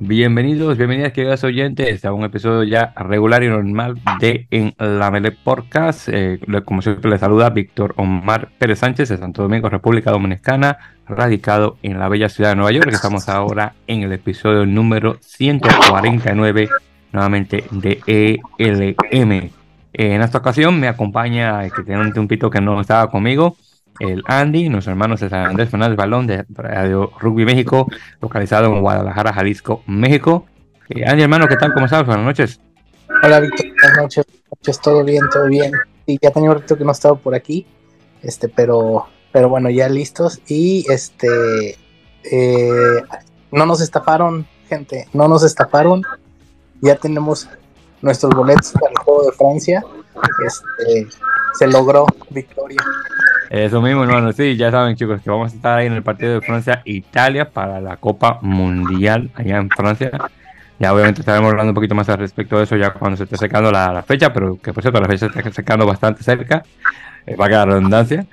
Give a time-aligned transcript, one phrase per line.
[0.00, 5.32] Bienvenidos, bienvenidas, queridos oyentes, a un episodio ya regular y normal de En la Mele
[5.32, 6.08] Podcast.
[6.08, 11.78] Eh, como siempre, les saluda Víctor Omar Pérez Sánchez de Santo Domingo, República Dominicana, radicado
[11.82, 12.90] en la bella ciudad de Nueva York.
[12.92, 16.68] Estamos ahora en el episodio número 149,
[17.12, 19.50] nuevamente de ELM.
[19.94, 23.56] en esta ocasión me acompaña, que tiene un tiempito que no estaba conmigo,
[24.00, 27.88] el Andy, nuestro hermano César Andrés Fernández Balón de Radio Rugby México,
[28.20, 30.46] localizado en Guadalajara, Jalisco, México.
[30.88, 31.72] Eh, Andy, hermano, ¿qué tal?
[31.72, 32.06] ¿Cómo estás?
[32.06, 32.60] Buenas noches.
[33.22, 33.66] Hola, Víctor.
[33.66, 34.26] Buenas noches.
[34.50, 34.80] noches.
[34.80, 35.72] Todo bien, todo bien.
[36.06, 37.66] Sí, ya tenía un rato que no estaba por aquí,
[38.22, 40.40] este, pero, pero bueno, ya listos.
[40.48, 41.76] Y este,
[42.24, 43.02] eh,
[43.50, 46.02] no nos estafaron, gente, no nos estafaron.
[46.80, 47.48] Ya tenemos
[48.00, 49.84] nuestros boletos para el juego de Francia.
[50.46, 51.06] Este,
[51.58, 52.78] se logró victoria.
[53.50, 54.32] Eso mismo, hermano.
[54.32, 57.80] Sí, ya saben, chicos, que vamos a estar ahí en el partido de Francia-Italia para
[57.80, 60.10] la Copa Mundial allá en Francia.
[60.78, 63.36] Ya obviamente estaremos hablando un poquito más al respecto de eso ya cuando se esté
[63.36, 66.62] secando la, fecha, pero que por cierto la fecha se está secando bastante cerca,
[67.26, 68.26] eh, va a quedar redundancia.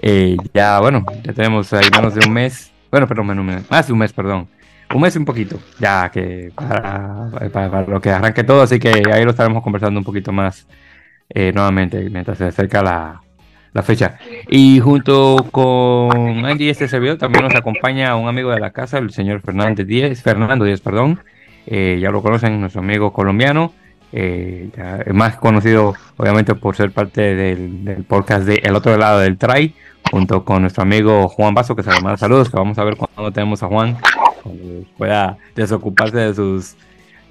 [0.00, 3.92] Eh, ya, bueno, ya tenemos ahí menos de un mes, bueno, perdón, menos, más de
[3.92, 4.48] un mes, perdón.
[4.92, 9.02] Un mes y un poquito, ya que para, para, lo que arranque todo, así que
[9.12, 10.66] ahí lo estaremos conversando un poquito más
[11.30, 13.22] eh, nuevamente mientras se acerca la,
[13.72, 14.18] la fecha.
[14.48, 19.10] Y junto con Andy, este servidor, también nos acompaña un amigo de la casa, el
[19.10, 21.20] señor Fernández Díez, Fernando Díez, perdón.
[21.66, 23.72] Eh, ya lo conocen, nuestro amigo colombiano,
[24.12, 24.68] eh,
[25.14, 29.74] más conocido obviamente por ser parte del, podcast de El Otro Lado del Try,
[30.10, 33.32] junto con nuestro amigo Juan Vaso, que se llama saludos, que vamos a ver cuando
[33.32, 33.96] tenemos a Juan,
[34.98, 36.76] pueda desocuparse de sus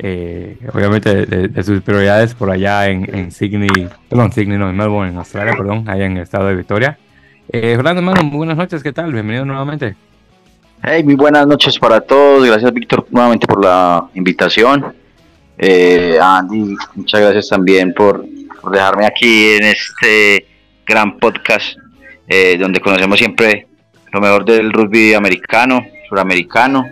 [0.04, 5.12] eh, obviamente de, sus prioridades por allá en, en Sydney, perdón, Sydney, no, en Melbourne,
[5.12, 6.98] en Australia, perdón, allá en el estado de Victoria.
[7.48, 9.14] Eh, Fernando, hermano, muy buenas noches, ¿qué tal?
[9.14, 9.96] Bienvenido nuevamente.
[10.82, 14.92] Hey, muy buenas noches para todos, gracias Víctor nuevamente por la invitación.
[15.56, 18.26] Eh, Andy, muchas gracias también por,
[18.60, 20.48] por, dejarme aquí en este
[20.84, 21.78] gran podcast
[22.28, 23.68] eh, donde conocemos siempre
[24.12, 26.88] lo mejor del rugby americano, suramericano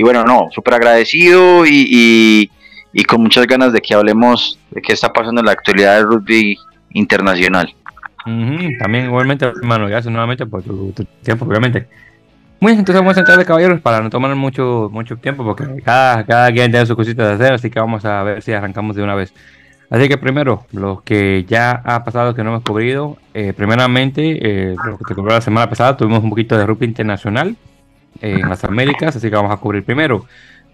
[0.00, 2.48] y bueno, no, súper agradecido y,
[2.94, 6.06] y, con muchas ganas de que hablemos de qué está pasando en la actualidad del
[6.06, 6.56] rugby
[6.92, 7.74] internacional.
[8.24, 11.86] También igualmente, hermano, gracias nuevamente por tu, tiempo, obviamente.
[12.60, 15.66] Muy bien, entonces vamos a entrar de caballeros para no tomar mucho, mucho tiempo porque
[15.84, 18.96] cada, cada quien tiene sus cositas de hacer, así que vamos a ver si arrancamos
[18.96, 19.34] de una vez.
[19.90, 24.76] Así que primero, lo que ya ha pasado que no hemos cubrido, eh, primeramente, eh,
[24.82, 27.54] lo que te cubrió la semana pasada, tuvimos un poquito de rugby internacional,
[28.20, 30.26] en las Américas, así que vamos a cubrir primero.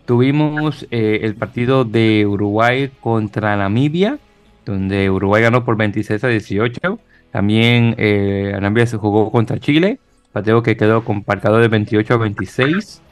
[0.04, 4.18] Tuvimos eh, el partido de Uruguay contra Namibia,
[4.64, 6.98] donde Uruguay ganó por 26 a 18.
[7.32, 9.98] También eh, Namibia se jugó contra Chile,
[10.32, 13.02] partido que quedó con de 28 a 26.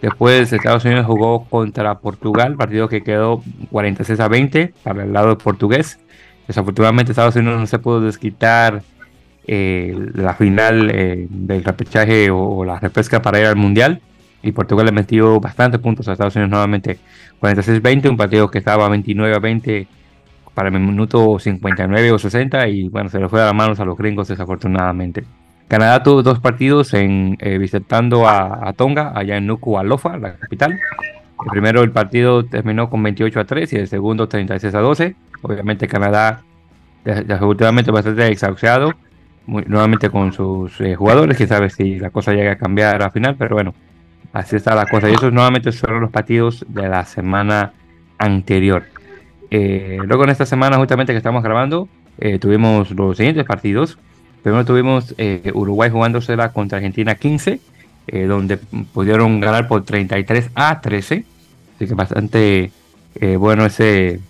[0.00, 5.38] Después Estados Unidos jugó contra Portugal, partido que quedó 46 a 20 para el lado
[5.38, 5.98] portugués.
[6.46, 8.82] Desafortunadamente Estados Unidos no se pudo desquitar
[9.46, 14.00] eh, la final eh, del repechaje o, la repesca para ir al Mundial.
[14.42, 16.98] Y Portugal le metió bastantes puntos a Estados Unidos nuevamente.
[17.40, 19.86] 46-20, un partido que estaba 29 a 20
[20.54, 23.84] para el minuto 59 o 60 y bueno, se le fue a las manos a
[23.84, 25.24] los gringos desafortunadamente.
[25.66, 30.72] Canadá tuvo dos partidos en eh, visitando a, Tonga, allá en Nuku'alofa, la capital.
[30.72, 35.16] El primero el partido terminó con 28 a 3 y el segundo 36 a 12.
[35.42, 36.42] Obviamente Canadá
[37.04, 38.22] desafortunadamente bastante
[39.46, 43.36] nuevamente con sus eh, jugadores, que sabe si la cosa llega a cambiar al final,
[43.38, 43.74] pero bueno,
[44.32, 45.10] así está la cosa.
[45.10, 47.72] Y esos nuevamente son los partidos de la semana
[48.18, 48.84] anterior.
[49.50, 51.88] Eh, luego en esta semana justamente que estamos grabando,
[52.18, 53.98] eh, tuvimos los siguientes partidos.
[54.42, 55.14] Primero tuvimos
[55.54, 57.60] Uruguay jugándosela contra Argentina 15,
[58.28, 58.58] donde
[58.92, 61.24] pudieron ganar por 33 a 13.
[61.76, 62.70] Así que bastante
[63.38, 64.20] bueno ese,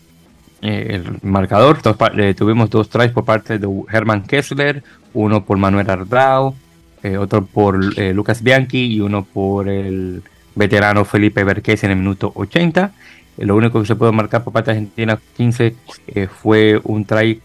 [0.62, 1.78] el marcador.
[2.36, 6.54] tuvimos dos tries por parte de Herman Kessler, uno por Manuel Ardao,
[7.02, 10.22] eh, otro por eh, Lucas Bianchi y uno por el
[10.54, 12.92] veterano Felipe Verquez en el minuto 80.
[13.38, 15.76] Eh, lo único que se pudo marcar por parte de Argentina 15
[16.28, 17.40] fue un try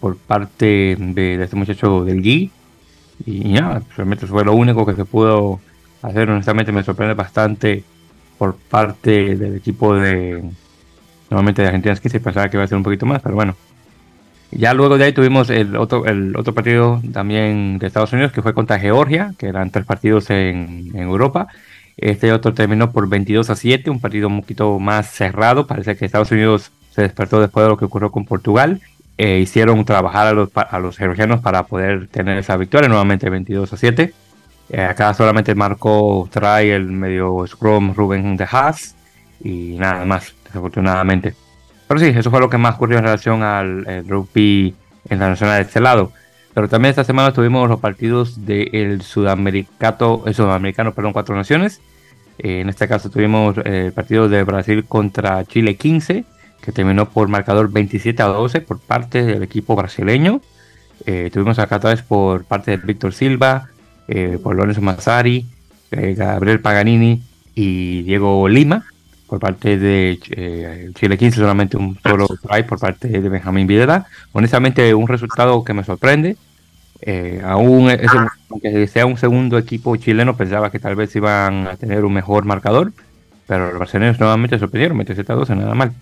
[0.00, 2.50] por parte de, este muchacho del Gui.
[3.24, 5.60] Y nada, realmente fue lo único que se pudo
[6.02, 6.30] hacer.
[6.30, 7.84] Honestamente me sorprende bastante
[8.38, 10.42] por parte del equipo de...
[11.28, 13.56] Normalmente de Argentina 15 pensaba que iba a ser un poquito más, pero bueno,
[14.50, 18.42] ya luego de ahí tuvimos el otro, el otro partido también de Estados Unidos, que
[18.42, 21.48] fue contra Georgia, que eran tres partidos en, Europa.
[21.96, 25.66] Este otro terminó por 22 a 7, un partido un poquito más cerrado.
[25.66, 28.80] Parece que Estados Unidos se despertó después de lo que ocurrió con Portugal.
[29.18, 33.72] Eh, hicieron trabajar a los, a los georgianos para poder tener esa victoria, nuevamente 22
[33.72, 34.12] a 7.
[34.68, 38.94] Eh, acá solamente marcó Try el medio Scrum Ruben de Haas.
[39.42, 41.45] y nada más, desafortunadamente.
[41.88, 44.74] Pero sí, eso fue lo que más ocurrió en relación al eh, rugby
[45.08, 46.12] internacional de este lado.
[46.54, 51.80] Pero también esta semana tuvimos los partidos del sudamericano, el sudamericano, perdón, cuatro naciones.
[52.38, 56.24] Eh, en este caso tuvimos el partido de Brasil contra Chile 15,
[56.60, 60.40] que terminó por marcador 27 a 12 por parte del equipo brasileño.
[61.04, 63.68] Eh, tuvimos acá vez por parte de Víctor Silva,
[64.08, 65.46] eh, por Lorenzo Mazzari,
[65.90, 67.22] eh, Gabriel Paganini
[67.54, 68.86] y Diego Lima.
[69.26, 74.06] Por parte de Chile 15, solamente un solo try por parte de Benjamín Videla.
[74.32, 76.36] Honestamente, un resultado que me sorprende.
[77.44, 77.90] aún
[78.48, 82.44] aunque sea un segundo equipo chileno, pensaba que tal vez iban a tener un mejor
[82.44, 82.92] marcador,
[83.46, 85.92] pero los brasileños nuevamente sorprendieron, 27 a 12, nada mal.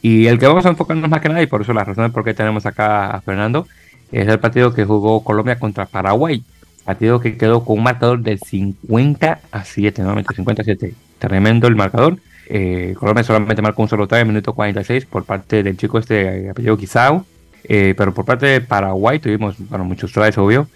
[0.00, 2.24] Y el que vamos a enfocarnos más que nada, y por eso la razón por
[2.24, 3.66] qué tenemos acá a Fernando,
[4.12, 6.42] es el partido que jugó Colombia contra Paraguay.
[6.84, 10.94] Partido que quedó con un marcador de 50 a 7, nuevamente 50 a 7.
[11.18, 12.18] Tremendo el marcador.
[12.50, 16.46] Eh, Colombia solamente marcó un solo try en minuto 46 por parte del chico este
[16.46, 17.26] eh, apellido Quizao.
[17.64, 20.68] Eh, pero por parte de Paraguay tuvimos bueno, muchos tries, obvio.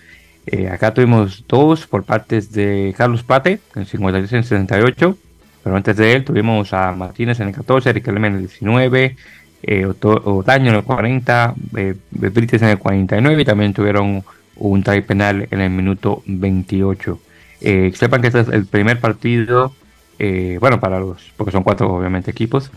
[0.70, 5.16] acá tuvimos dos por parte de Carlos Pate en 56 en 68.
[5.62, 9.16] Pero antes de él tuvimos a Martínez en el 14, Riquelme en el 19,
[9.62, 14.24] eh, Otaño en el 40, eh, Brites en el 49 y también tuvieron
[14.56, 17.20] un try penal en el minuto 28.
[17.60, 19.72] Eh, sepan que este es el primer partido,
[20.22, 22.70] eh, bueno, para los, porque son cuatro obviamente equipos,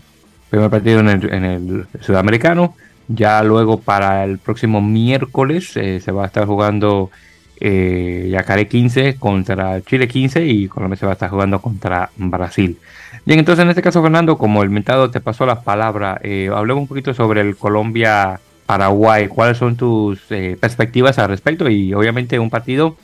[0.50, 2.74] primer partido en el, en el sudamericano.
[3.08, 7.10] Ya luego para el próximo miércoles se va a estar jugando
[7.58, 12.78] eh, Yacaré 15 contra Chile 15 y Colombia se va a estar jugando contra Brasil.
[13.24, 16.82] Bien, entonces en este caso, Fernando, como el mentado te pasó la palabra, eh, hablemos
[16.82, 19.28] un poquito sobre el Colombia-Paraguay.
[19.28, 21.68] ¿Cuáles son tus eh, perspectivas al respecto?
[21.68, 22.96] Y obviamente un partido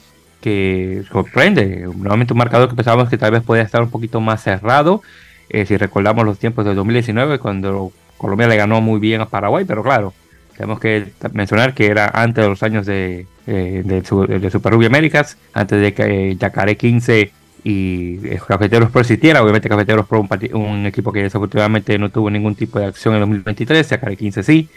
[0.43, 1.87] que sorprende.
[1.97, 5.01] Nuevamente un marcador que pensábamos que tal vez podía estar un poquito más cerrado.
[5.49, 9.65] Eh, si recordamos los tiempos de 2019, cuando Colombia le ganó muy bien a Paraguay,
[9.65, 10.13] pero claro,
[10.57, 15.39] tenemos que mencionar que era antes de los años de, eh, de, Super Rugby Américas,
[15.55, 17.33] antes de que eh, Yacaré 15
[17.65, 18.17] y
[18.49, 19.03] Cafeteros Pro.
[19.03, 23.21] Obviamente Cafeteros Pro un, un equipo que desafortunadamente no tuvo ningún tipo de acción en
[23.21, 24.69] 2023, Yacaré 15 sí.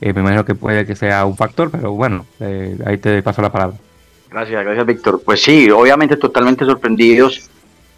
[0.00, 2.26] me imagino que puede que sea un factor, pero bueno,
[2.84, 3.76] ahí te paso la palabra.
[4.34, 5.22] Gracias, gracias Víctor.
[5.24, 7.48] Pues sí, obviamente totalmente sorprendidos,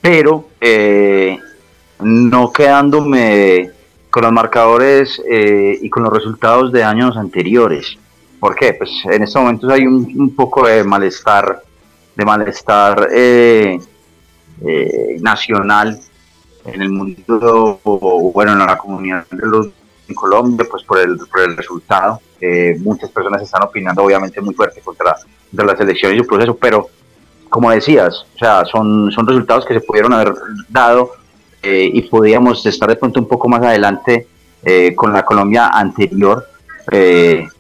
[0.03, 0.51] pero
[2.01, 3.71] no quedándome
[4.11, 7.97] con los marcadores y con los resultados de años anteriores.
[8.39, 8.75] ¿Por qué?
[8.75, 11.63] Pues en estos momentos hay un, poco de malestar,
[12.15, 13.79] de malestar eh,
[14.63, 15.99] eh, nacional
[16.67, 19.69] en el mundo, o, bueno, en la comunidad de los
[20.07, 22.21] en Colombia, pues por el, por el resultado.
[22.81, 25.17] muchas personas están opinando obviamente muy fuerte contra,
[25.51, 26.89] contra las elecciones y su proceso, pero
[27.49, 30.35] como decías, o sea, son, son resultados que se pudieron haber
[30.69, 31.13] dado
[31.63, 34.27] eh, y podíamos estar de pronto un poco más adelante
[34.97, 36.45] con la Colombia anterior,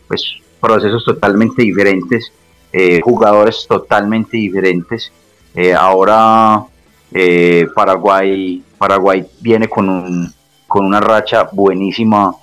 [0.09, 2.33] pues procesos totalmente diferentes,
[2.73, 5.13] eh, jugadores totalmente diferentes.
[5.55, 6.65] Eh, ahora
[7.13, 10.35] eh, Paraguay, Paraguay viene con, un,
[10.67, 12.35] con una racha buenísima,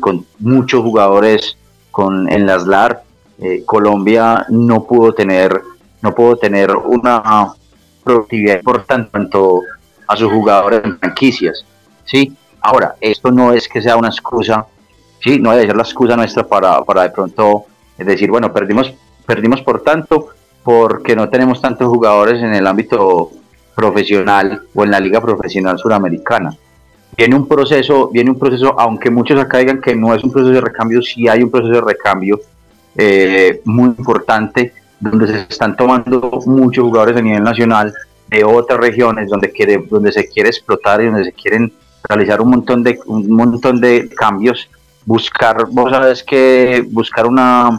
[0.00, 1.56] con muchos jugadores
[1.90, 3.03] con, en las LAR.
[3.64, 5.60] Colombia no pudo tener,
[6.02, 7.52] no pudo tener una
[8.02, 9.62] productividad importante tanto
[10.06, 11.64] a sus jugadores en franquicias.
[12.04, 12.36] ¿sí?
[12.60, 14.66] Ahora, esto no es que sea una excusa
[15.24, 17.64] sí, no debe ser la excusa nuestra para, para de pronto
[17.96, 18.92] decir, bueno, perdimos,
[19.24, 20.28] perdimos por tanto
[20.62, 23.30] porque no tenemos tantos jugadores en el ámbito
[23.74, 26.54] profesional o en la liga profesional suramericana.
[27.16, 30.52] Viene un proceso, viene un proceso, aunque muchos acá digan que no es un proceso
[30.52, 32.40] de recambio, sí hay un proceso de recambio
[32.96, 37.92] eh, muy importante donde se están tomando muchos jugadores a nivel nacional
[38.28, 41.72] de otras regiones donde quiere, donde se quiere explotar y donde se quieren
[42.08, 44.68] realizar un montón de un montón de cambios
[45.04, 47.78] buscar, vos sabes que buscar una,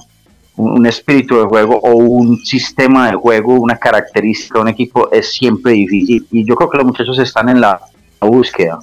[0.56, 5.32] un espíritu de juego o un sistema de juego, una característica de un equipo es
[5.34, 6.28] siempre difícil.
[6.32, 7.80] Y yo creo que los muchachos están en la,
[8.22, 8.80] búsqueda.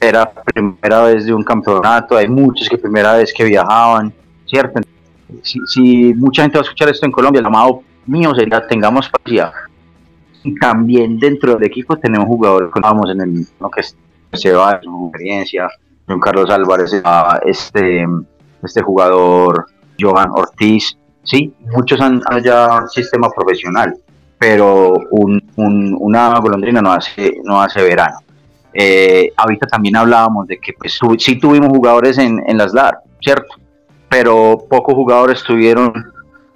[0.00, 4.12] Era primera vez de un campeonato, hay muchos que primera vez que viajaban,
[4.46, 4.80] ¿cierto?
[5.42, 9.52] Si, mucha gente va a escuchar esto en Colombia, el llamado mío sería tengamos paciencia.
[10.42, 13.82] Y también dentro del equipo tenemos jugadores que vamos en el lo que
[14.36, 15.68] se va, su experiencia,
[16.06, 17.02] Juan Carlos Álvarez,
[17.46, 18.04] este,
[18.62, 19.66] este jugador
[19.98, 23.94] Johan Ortiz, sí, muchos han allá sistema profesional,
[24.38, 24.92] pero
[25.56, 28.18] una golondrina no hace, no hace verano.
[28.72, 33.54] Eh, ahorita también hablábamos de que pues, sí tuvimos jugadores en, en las LAR, ¿cierto?
[34.16, 35.92] Pero pocos jugadores tuvieron,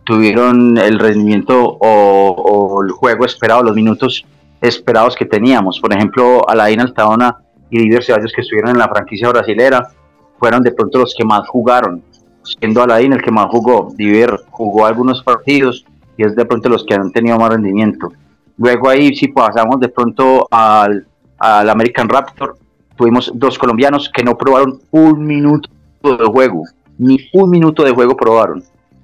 [0.04, 4.24] tuvieron el rendimiento o, el juego esperado, los minutos
[4.60, 5.80] esperados que teníamos.
[5.80, 7.36] Por ejemplo, Alain Altadona
[7.68, 9.90] y Diver Ceballos que estuvieron en la franquicia brasilera
[10.38, 12.00] fueron de pronto los que más jugaron,
[12.44, 13.92] siendo Alain el que más jugó.
[13.96, 15.84] Diver jugó algunos partidos
[16.16, 18.12] y es de pronto los que han tenido más rendimiento.
[18.56, 22.56] Luego ahí si pasamos de pronto al, al American Raptor,
[22.94, 25.68] tuvimos dos colombianos que no probaron un minuto
[26.04, 26.62] de juego,
[26.98, 28.62] ni un minuto de juego probaron.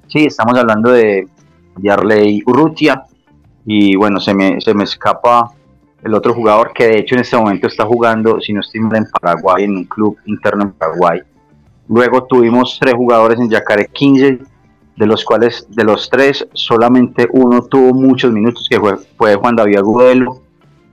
[0.08, 1.28] Sí, estamos hablando de
[1.78, 3.04] Yarley Urrutia
[3.64, 5.50] y bueno, se me, se me escapa
[6.02, 8.96] el otro jugador que de hecho en este momento está jugando, si no estoy mal,
[8.96, 11.20] en Paraguay, en un club interno en Paraguay.
[11.88, 14.38] Luego tuvimos tres jugadores en Yacaré 15,
[14.96, 19.56] de los cuales de los tres solamente uno tuvo muchos minutos, que fue, fue Juan
[19.56, 20.42] David Agudelo.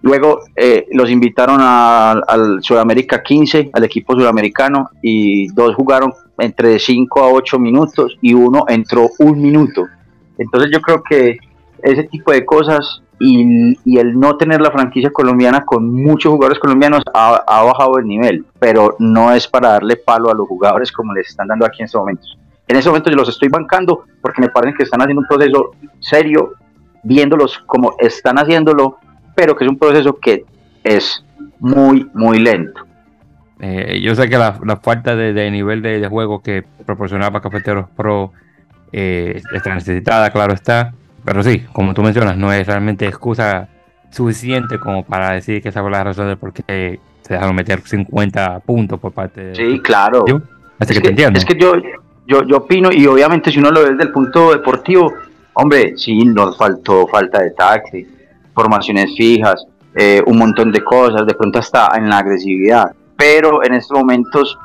[0.02, 7.20] Luego eh, los invitaron al Sudamérica 15, al equipo sudamericano, y dos jugaron entre 5
[7.22, 9.86] a 8 minutos y uno entró un minuto.
[10.38, 11.38] Entonces yo creo que
[11.84, 17.04] ese tipo de cosas y, el no tener la franquicia colombiana con muchos jugadores colombianos
[17.14, 21.14] ha, ha, bajado el nivel, pero no es para darle palo a los jugadores como
[21.14, 22.38] les están dando aquí en estos momentos.
[22.68, 25.72] En ese momento yo los estoy bancando porque me parece que están haciendo un proceso
[26.00, 26.54] serio,
[27.04, 28.98] viéndolos como están haciéndolo,
[29.36, 30.46] pero que es un proceso que
[30.84, 31.24] es
[31.60, 32.82] muy, muy lento.
[33.62, 38.32] Eh, yo sé que la, falta de, nivel de, juego que proporcionaba Cafeteros Pro
[38.92, 40.94] eh, está necesitada, claro está.
[41.24, 43.70] Pero sí, como tú mencionas, no es realmente excusa
[44.10, 47.82] suficiente como para decir que esa fue la razón de por qué se dejaron meter
[47.82, 49.56] 50 puntos por parte de.
[49.56, 50.26] Sí, claro.
[50.80, 51.38] Así que, te entiendo.
[51.38, 51.76] Es que yo,
[52.26, 55.14] yo, yo opino, y obviamente si uno lo ve desde el punto deportivo,
[55.54, 58.08] hombre, sí, nos faltó falta de taxi,
[58.56, 59.64] formaciones fijas,
[59.96, 62.92] eh, un montón de cosas, de pronto hasta en la agresividad.
[63.22, 64.58] Pero en estos momentos,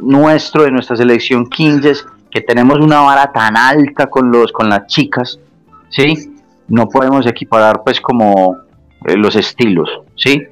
[0.00, 1.92] nuestro, de nuestra selección 15,
[2.30, 5.40] que tenemos una vara tan alta con, los, con las chicas,
[5.88, 6.30] ¿sí?
[6.68, 8.58] No podemos equiparar pues como
[9.06, 10.42] eh, los estilos, ¿sí?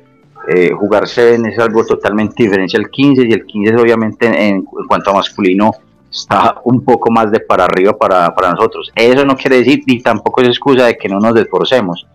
[0.48, 5.14] Eh, es algo totalmente diferente al 15 y el 15 obviamente en, en, cuanto a
[5.14, 5.72] masculino
[6.10, 8.90] está un poco más de para arriba para, para, nosotros.
[8.94, 12.06] Eso no quiere decir ni tampoco es excusa de que no nos esforcemos,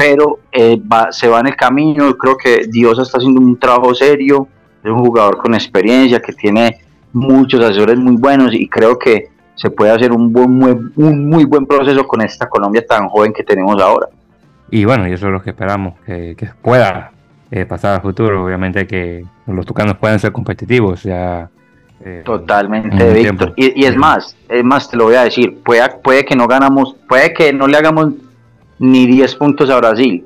[0.00, 0.80] pero eh,
[1.10, 4.48] se va en el camino, creo que Dios está haciendo un trabajo serio,
[4.82, 6.78] es un jugador con experiencia que tiene
[7.12, 11.44] muchos asesores muy buenos y creo que se puede hacer un, buen, muy, un muy
[11.44, 14.06] buen proceso con esta Colombia tan joven que tenemos ahora.
[14.70, 17.12] Y bueno, y eso es lo que esperamos, que, pueda
[17.50, 18.42] eh, pasar al futuro.
[18.42, 21.02] Obviamente que los tucanos puedan ser competitivos.
[21.02, 21.50] Ya,
[22.02, 23.52] eh, Totalmente, Víctor.
[23.54, 26.96] Y, es más, es más, te lo voy a decir, puede, puede que no ganamos,
[27.06, 28.14] puede que no le hagamos
[28.80, 30.24] ni 10 puntos a Brasil,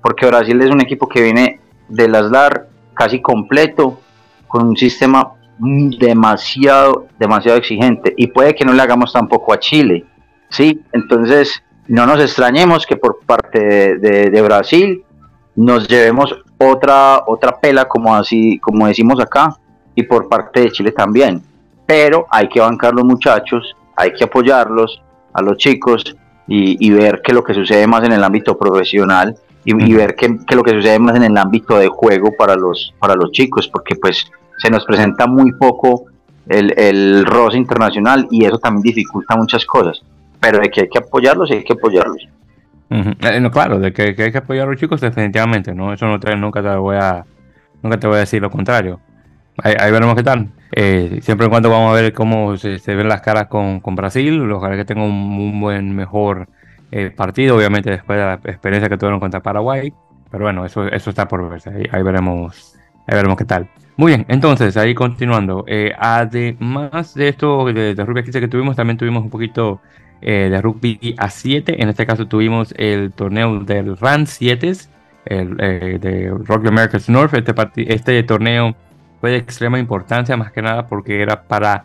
[0.00, 4.00] porque Brasil es un equipo que viene de las LAR casi completo,
[4.46, 10.04] con un sistema demasiado, demasiado exigente y puede que no le hagamos tampoco a Chile,
[10.48, 10.80] ¿sí?
[10.92, 15.04] Entonces, no nos extrañemos que por parte de, Brasil
[15.56, 19.56] nos llevemos otra, otra pela, como, así, como decimos acá,
[19.94, 21.42] y por parte de Chile también.
[21.84, 26.16] Pero hay que bancar los muchachos, hay que apoyarlos a los chicos
[26.54, 30.28] y, ver qué es lo que sucede más en el ámbito profesional y, ver qué,
[30.28, 33.30] qué, es lo que sucede más en el ámbito de juego para los, para los
[33.32, 36.06] chicos, porque pues se nos presenta muy poco
[36.48, 40.02] el, el roce internacional y eso también dificulta muchas cosas.
[40.40, 42.28] Pero de que hay que apoyarlos, hay que apoyarlos.
[42.90, 45.94] Eh, no, claro, de que, hay que apoyar a los chicos, definitivamente, ¿no?
[45.94, 47.24] Eso no te, nunca te voy a
[47.82, 49.00] nunca te voy a decir lo contrario.
[49.58, 50.48] Ahí, veremos qué tal.
[50.74, 54.50] Eh, siempre en cuanto vamos a ver cómo se, ven las caras con, con Brasil,
[54.50, 56.48] ojalá que tenga un, buen, mejor
[56.90, 59.92] eh, partido, obviamente después de la experiencia que tuvieron contra Paraguay.
[60.30, 61.88] Pero bueno, eso, eso está por verse.
[61.92, 62.74] Ahí, veremos,
[63.06, 63.68] ahí veremos qué tal.
[63.98, 65.64] Muy bien, entonces ahí continuando.
[65.68, 69.80] Eh, además de esto de, rugby a 15 que tuvimos, también tuvimos un poquito
[70.22, 71.82] de rugby a 7.
[71.82, 74.72] En este caso tuvimos el torneo del RAN 7,
[75.26, 77.34] el, de Rugby Americas North.
[77.34, 78.74] Este, este torneo
[79.22, 81.84] fue de extrema importancia, más que nada porque era para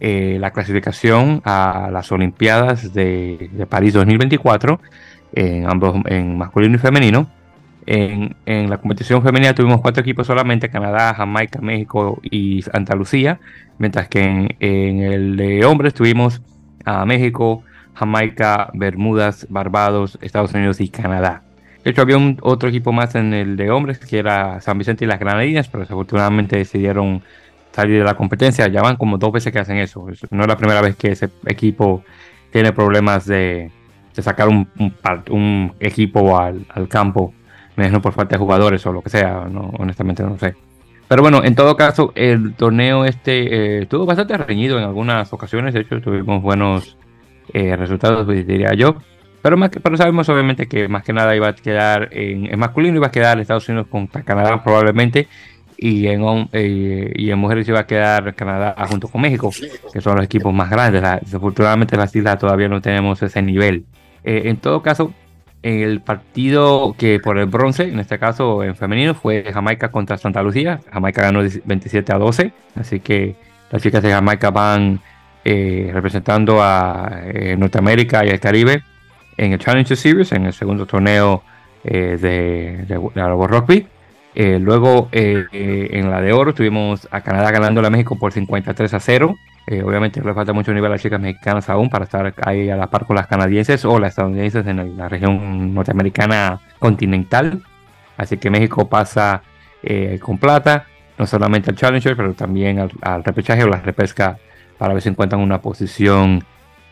[0.00, 4.80] la clasificación a las Olimpiadas de, París 2024,
[5.32, 7.30] en ambos en masculino y femenino.
[7.86, 8.34] En,
[8.68, 13.38] la competición femenina tuvimos cuatro equipos solamente, Canadá, Jamaica, México y Santa Lucía,
[13.78, 16.42] mientras que en, el de hombres tuvimos
[16.84, 17.62] a México,
[17.94, 21.44] Jamaica, Bermudas, Barbados, Estados Unidos y Canadá.
[21.84, 25.04] De hecho, había un, otro equipo más en el de hombres, que era San Vicente
[25.04, 27.22] y las Granadinas, pero desafortunadamente decidieron
[27.72, 28.68] salir de la competencia.
[28.68, 30.06] Ya van como dos veces que hacen eso.
[30.30, 32.04] No es la primera vez que ese equipo
[32.52, 33.72] tiene problemas de,
[34.12, 37.32] sacar un, equipo al, campo
[37.76, 40.54] no por falta de jugadores o lo que sea, no, honestamente no sé.
[41.08, 45.74] Pero bueno, en todo caso, el torneo este eh, estuvo bastante reñido en algunas ocasiones,
[45.74, 46.96] de hecho tuvimos buenos
[47.52, 48.96] eh, resultados, diría yo.
[49.42, 52.96] Pero, más que, pero sabemos obviamente que más que nada iba a quedar en, masculino,
[52.96, 55.28] iba a quedar Estados Unidos contra Canadá probablemente.
[55.76, 56.22] y en,
[56.52, 59.50] y en mujeres va a quedar Canadá junto con México,
[59.92, 61.02] que son los equipos más grandes.
[61.22, 63.84] desafortunadamente en las islas todavía no tenemos ese nivel.
[64.22, 65.12] en todo caso,
[65.62, 70.42] el partido que por el bronce, en este caso en femenino, fue Jamaica contra Santa
[70.42, 70.80] Lucía.
[70.92, 73.36] Jamaica ganó 27 a 12, así que
[73.70, 75.00] las chicas de Jamaica van
[75.44, 78.82] eh, representando a eh, Norteamérica y el Caribe
[79.36, 81.42] en el Challenger Series, en el segundo torneo
[81.84, 83.86] eh, de, de, de, Rugby.
[84.34, 89.36] luego en la de oro tuvimos a Canadá ganando a México por 53 a 0.
[89.66, 92.76] Eh, obviamente le falta mucho nivel a las chicas mexicanas aún para estar ahí a
[92.76, 97.62] la par con las canadienses o las estadounidenses en la región norteamericana continental.
[98.16, 99.42] Así que México pasa
[99.82, 100.86] eh, con plata,
[101.16, 104.36] no solamente al Challenger, pero también al, repechaje o la repesca
[104.78, 106.44] para ver si encuentran una posición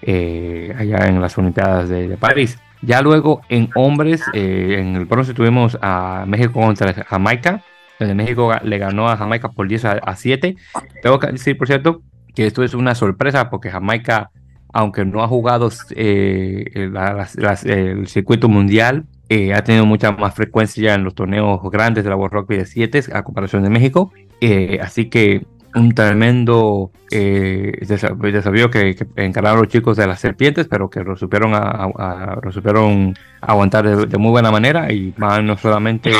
[0.02, 2.58] eh, allá en las Olimpiadas de, París.
[2.82, 7.62] Ya luego en hombres, en el bronce tuvimos a México contra Jamaica,
[7.98, 10.56] donde México le ganó a Jamaica por 10 a, a 7.
[11.02, 12.00] Tengo que decir, por cierto,
[12.34, 14.30] que esto es una sorpresa porque Jamaica,
[14.72, 21.04] aunque no ha jugado eh, el circuito mundial, eh, ha tenido mucha más frecuencia en
[21.04, 24.12] los torneos grandes de la World Rugby de 7 a comparación de México.
[24.40, 31.02] Eh, así que un tremendo desafío que, encararon los chicos de las serpientes, pero que
[31.02, 36.12] lo supieron, a, supieron aguantar de, muy buena manera y van no solamente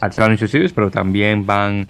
[0.00, 1.88] al Challenge Series, pero también van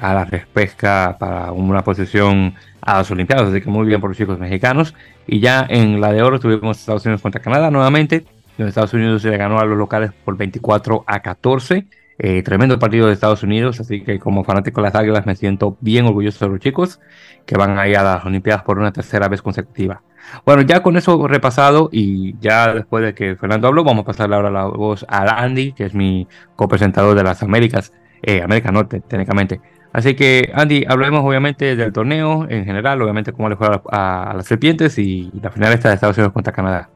[0.00, 4.16] a la repesca para una posición a las Olimpiadas, así que muy bien por los
[4.16, 4.94] chicos mexicanos.
[5.26, 8.24] Y ya en la de oro tuvimos Estados Unidos contra Canadá nuevamente,
[8.58, 11.86] donde Estados Unidos se le ganó a los locales por 24 a 14.
[12.18, 15.76] Eh, tremendo partido de Estados Unidos, así que como fanático de las Águilas me siento
[15.80, 17.00] bien orgulloso de los chicos
[17.46, 20.02] que van a ir a las Olimpiadas por una tercera vez consecutiva.
[20.44, 24.36] Bueno, ya con eso repasado y ya después de que Fernando habló, vamos a pasarle
[24.36, 29.00] ahora la voz a Andy, que es mi copresentador de las Américas, eh, América Norte,
[29.00, 29.60] técnicamente.
[29.92, 34.46] Así que, Andy, hablemos obviamente del torneo en general, obviamente cómo le fue a, las
[34.46, 36.88] serpientes y la final está de Estados Unidos contra Canadá.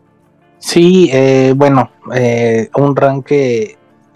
[0.58, 1.90] Sí, eh, bueno,
[2.74, 3.32] un rank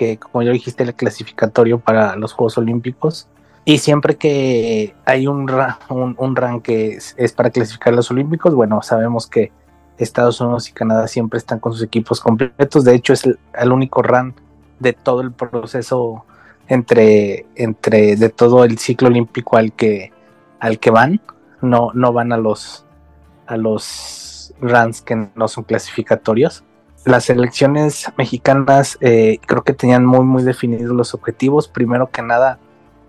[0.00, 3.28] que, como ya dijiste, el clasificatorio para los Juegos Olímpicos.
[3.66, 5.46] Y siempre que hay un,
[5.90, 9.52] un, un rank que es, para clasificar a los Olímpicos, bueno, sabemos que
[9.98, 12.82] Estados Unidos y Canadá siempre están con sus equipos completos.
[12.84, 14.36] De hecho, es el, el único rank
[14.78, 16.24] de todo el proceso
[16.66, 20.14] entre, entre de todo el ciclo olímpico al que,
[20.60, 21.20] al que van,
[21.60, 22.86] no, no van a los,
[23.46, 26.64] a los runs que no son clasificatorios.
[27.04, 31.68] Las selecciones mexicanas eh, creo que tenían muy, muy definidos los objetivos.
[31.68, 32.58] Primero que nada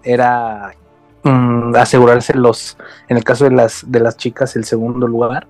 [0.03, 0.73] era
[1.23, 2.77] mm, asegurarse los,
[3.09, 5.47] en el caso de las, de las chicas, el segundo lugar,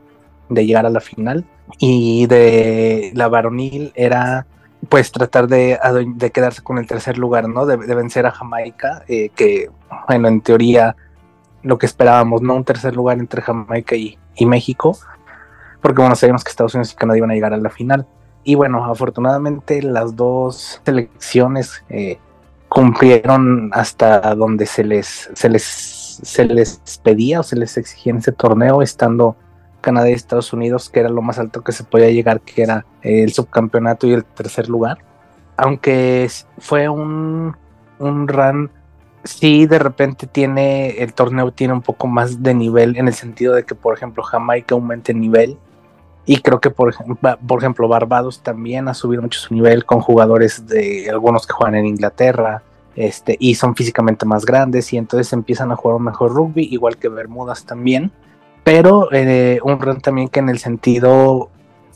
[0.49, 1.45] de llegar a la final.
[1.77, 4.45] Y de la varonil era
[4.89, 5.79] pues tratar de,
[6.33, 7.65] quedarse con el tercer lugar, ¿no?
[7.65, 9.69] De, vencer a Jamaica, eh, que,
[10.07, 10.95] bueno, en teoría
[11.63, 12.55] lo que esperábamos, ¿no?
[12.55, 14.97] Un tercer lugar entre Jamaica y, México,
[15.81, 18.07] porque, bueno, sabíamos que Estados Unidos y Canadá iban a llegar a la final.
[18.43, 22.17] Y bueno, afortunadamente las dos selecciones eh,
[22.69, 28.19] cumplieron hasta donde se les, se les, se les pedía o se les exigía en
[28.19, 29.35] ese torneo, estando
[29.81, 32.85] Canadá y Estados Unidos, que era lo más alto que se podía llegar, que era
[33.01, 34.99] el subcampeonato y el tercer lugar.
[35.57, 37.55] Aunque fue un,
[37.99, 38.71] un run,
[39.23, 43.53] sí de repente tiene, el torneo tiene un poco más de nivel en el sentido
[43.53, 45.57] de que, por ejemplo, Jamaica aumente nivel.
[46.25, 50.67] Y creo que, por, por ejemplo, Barbados también ha subido mucho su nivel con jugadores
[50.67, 52.63] de algunos que juegan en Inglaterra.
[52.95, 56.97] Este, y son físicamente más grandes y entonces empiezan a jugar un mejor rugby, igual
[56.97, 58.11] que Bermudas también
[58.63, 61.49] pero eh, un run también que en el sentido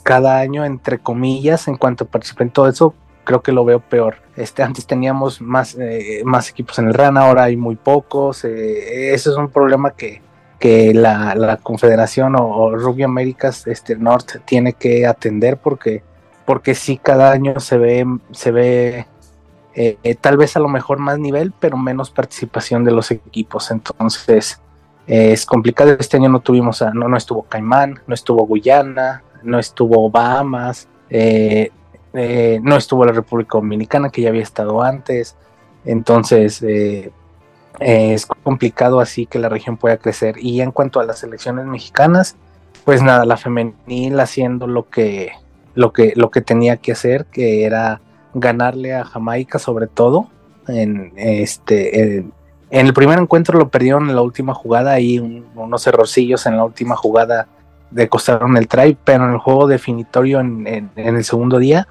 [0.04, 4.18] cada año, entre comillas, en cuanto participé en todo eso, creo que lo veo peor.
[4.36, 8.46] Este, antes teníamos más, eh, más equipos en el RAN, ahora hay muy pocos.
[8.46, 10.22] Eh, ese es un problema que,
[10.60, 16.04] que la, Confederación o, Rugby Américas este, North tiene que atender porque,
[16.46, 19.06] porque sí cada año se ve, se ve
[20.22, 23.72] tal vez a lo mejor más nivel, pero menos participación de los equipos.
[23.72, 24.62] Entonces,
[25.08, 25.96] es complicado.
[26.00, 31.72] Este año no tuvimos, no, no estuvo Caimán, no estuvo Guyana, no estuvo Bahamas, eh,
[32.14, 35.36] eh, no estuvo la República Dominicana, que ya había estado antes.
[35.86, 36.64] Entonces,
[37.80, 40.36] eh, es complicado así que la región pueda crecer.
[40.40, 42.36] Y en cuanto a las elecciones mexicanas,
[42.84, 45.32] pues nada, la femenil haciendo lo que,
[45.74, 48.02] lo que, lo que tenía que hacer, que era
[48.34, 50.30] ganarle a Jamaica sobre todo
[50.68, 52.26] en este
[52.72, 56.66] en el primer encuentro lo perdieron en la última jugada, y unos errorcillos en la
[56.66, 57.48] última jugada
[57.92, 61.88] de costaron el try, pero en el juego definitorio en, el segundo día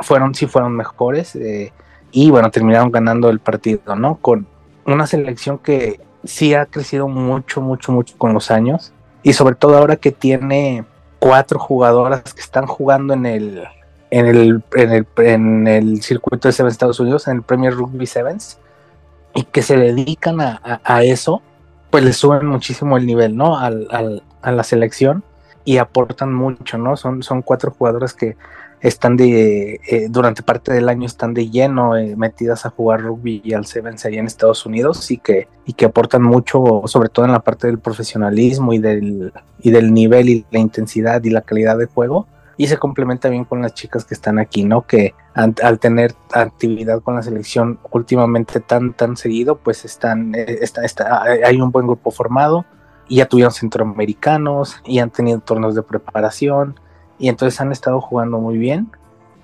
[0.00, 1.72] fueron sí fueron mejores eh,
[2.10, 4.16] y bueno terminaron ganando el partido, ¿no?
[4.16, 4.46] Con
[4.92, 9.76] una selección que sí ha crecido mucho, mucho, mucho con los años y sobre todo
[9.78, 10.84] ahora que tiene
[11.18, 13.64] cuatro jugadoras que están jugando en el
[14.10, 18.06] en el, en el, en el circuito de Seven Estados Unidos, en el Premier Rugby
[18.06, 18.58] Sevens,
[19.34, 21.42] y que se dedican a, a, eso,
[21.90, 23.56] pues le suben muchísimo el nivel, ¿no?
[23.58, 25.22] Al, al, a la selección
[25.64, 26.96] y aportan mucho, ¿no?
[26.96, 28.36] Son, son cuatro jugadoras que
[28.80, 33.42] están de, eh, durante parte del año están de lleno eh, metidas a jugar rugby
[33.44, 37.26] y al Sevens allá en Estados Unidos y que, y que aportan mucho, sobre todo
[37.26, 41.42] en la parte del profesionalismo y del, y del nivel y la intensidad y la
[41.42, 42.26] calidad de juego
[42.60, 44.86] y se complementa bien con las chicas que están aquí, ¿no?
[44.86, 50.84] Que al, tener actividad con la selección últimamente tan, tan seguido, pues están, eh, está,
[50.84, 52.66] está, hay un buen grupo formado
[53.08, 56.78] y ya tuvieron centroamericanos y han tenido torneos de preparación
[57.20, 58.90] y entonces han estado jugando muy bien.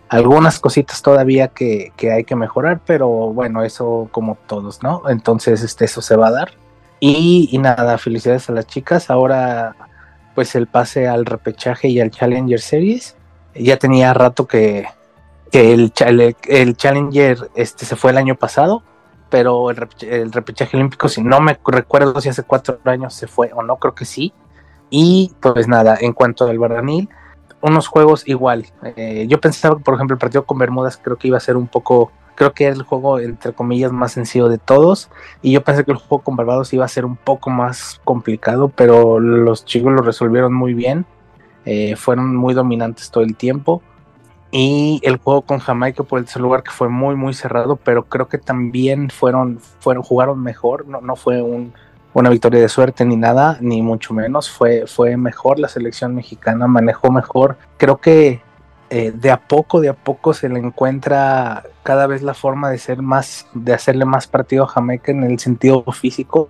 [0.08, 5.02] Algunas cositas todavía que, que hay que mejorar, pero bueno, eso como todos, ¿no?
[5.08, 6.50] Entonces este, eso se va a dar.
[6.98, 9.10] Y, nada, felicidades a las chicas.
[9.10, 9.76] Ahora
[10.34, 13.16] pues el pase al repechaje y al Challenger Series.
[13.54, 14.86] Ya tenía rato que,
[15.52, 15.92] el,
[16.48, 18.82] el, Challenger este, se fue el año pasado,
[19.30, 23.62] pero el, repechaje olímpico, si no me recuerdo si hace cuatro años se fue o
[23.62, 24.34] no, creo que sí.
[24.90, 27.08] Y pues nada, en cuanto al Barranil,
[27.60, 28.66] unos juegos igual.
[28.96, 31.66] Eh, yo pensaba, por ejemplo, el partido con Bermudas creo que iba a ser un
[31.66, 35.10] poco creo que es el juego, entre comillas, más sencillo de todos.
[35.42, 38.68] Y yo pensé que el juego con Barbados iba a ser un poco más complicado,
[38.68, 41.06] pero los chicos lo resolvieron muy bien.
[41.64, 43.82] Eh, fueron muy dominantes todo el tiempo.
[44.52, 48.04] Y el juego con Jamaica por el tercer lugar, que fue muy, muy cerrado, pero
[48.04, 50.86] creo que también fueron, fueron jugaron mejor.
[50.86, 51.72] No, no fue un,
[52.16, 54.50] una victoria de suerte ni nada, ni mucho menos.
[54.50, 57.58] Fue, fue mejor la selección mexicana, manejó mejor.
[57.76, 58.40] Creo que
[58.88, 62.78] eh, de a poco, de a poco se le encuentra cada vez la forma de
[62.78, 66.48] ser más, de hacerle más partido a Jamaica en el sentido físico.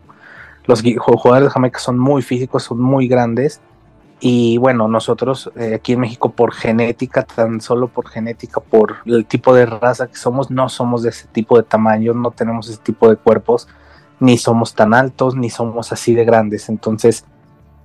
[0.66, 3.60] Los jugadores de Jamaica son muy físicos, son muy grandes.
[4.20, 9.26] Y bueno, nosotros eh, aquí en México por genética, tan solo por genética, por el
[9.26, 12.78] tipo de raza que somos, no somos de ese tipo de tamaño, no tenemos ese
[12.78, 13.66] tipo de cuerpos,
[14.20, 16.68] ni somos tan altos, ni somos así de grandes.
[16.68, 17.24] Entonces,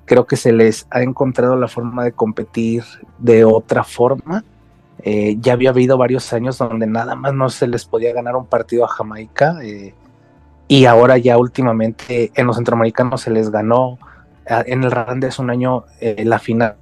[0.05, 2.83] creo que se les ha encontrado la forma de competir
[3.17, 4.43] de otra forma.
[5.03, 8.45] Eh, ya había habido varios años donde nada más no se les podía ganar un
[8.45, 9.95] partido a Jamaica eh,
[10.67, 13.97] y ahora ya últimamente en los centroamericanos se les ganó.
[14.43, 16.75] En el Randes un año eh, la final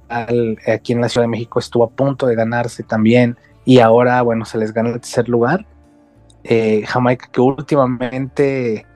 [0.66, 4.44] aquí en la Ciudad de México estuvo a punto de ganarse también y ahora bueno
[4.44, 5.66] se les gana el tercer lugar.
[6.86, 8.86] Jamaica que últimamente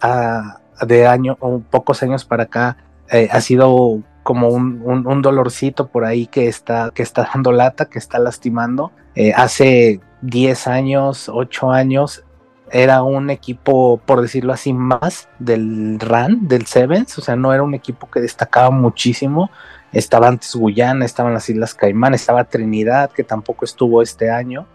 [0.00, 2.76] de año o pocos años para acá
[3.10, 7.98] eh, ha sido como un, dolorcito por ahí que está, que está dando lata, que
[7.98, 8.92] está lastimando.
[9.14, 12.24] Eh, hace 10 años, 8 años,
[12.70, 17.64] era un equipo, por decirlo así, más del RAN, del Sevens, o sea, no era
[17.64, 19.50] un equipo que destacaba muchísimo.
[19.92, 24.66] Estaba antes Guyana, estaban las Islas Caimán, estaba Trinidad, que tampoco estuvo este año.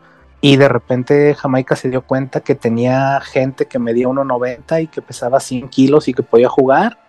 [0.46, 5.02] Y de repente Jamaica se dio cuenta que tenía gente que medía 1,90 y que
[5.02, 7.00] pesaba 100 kilos y que podía jugar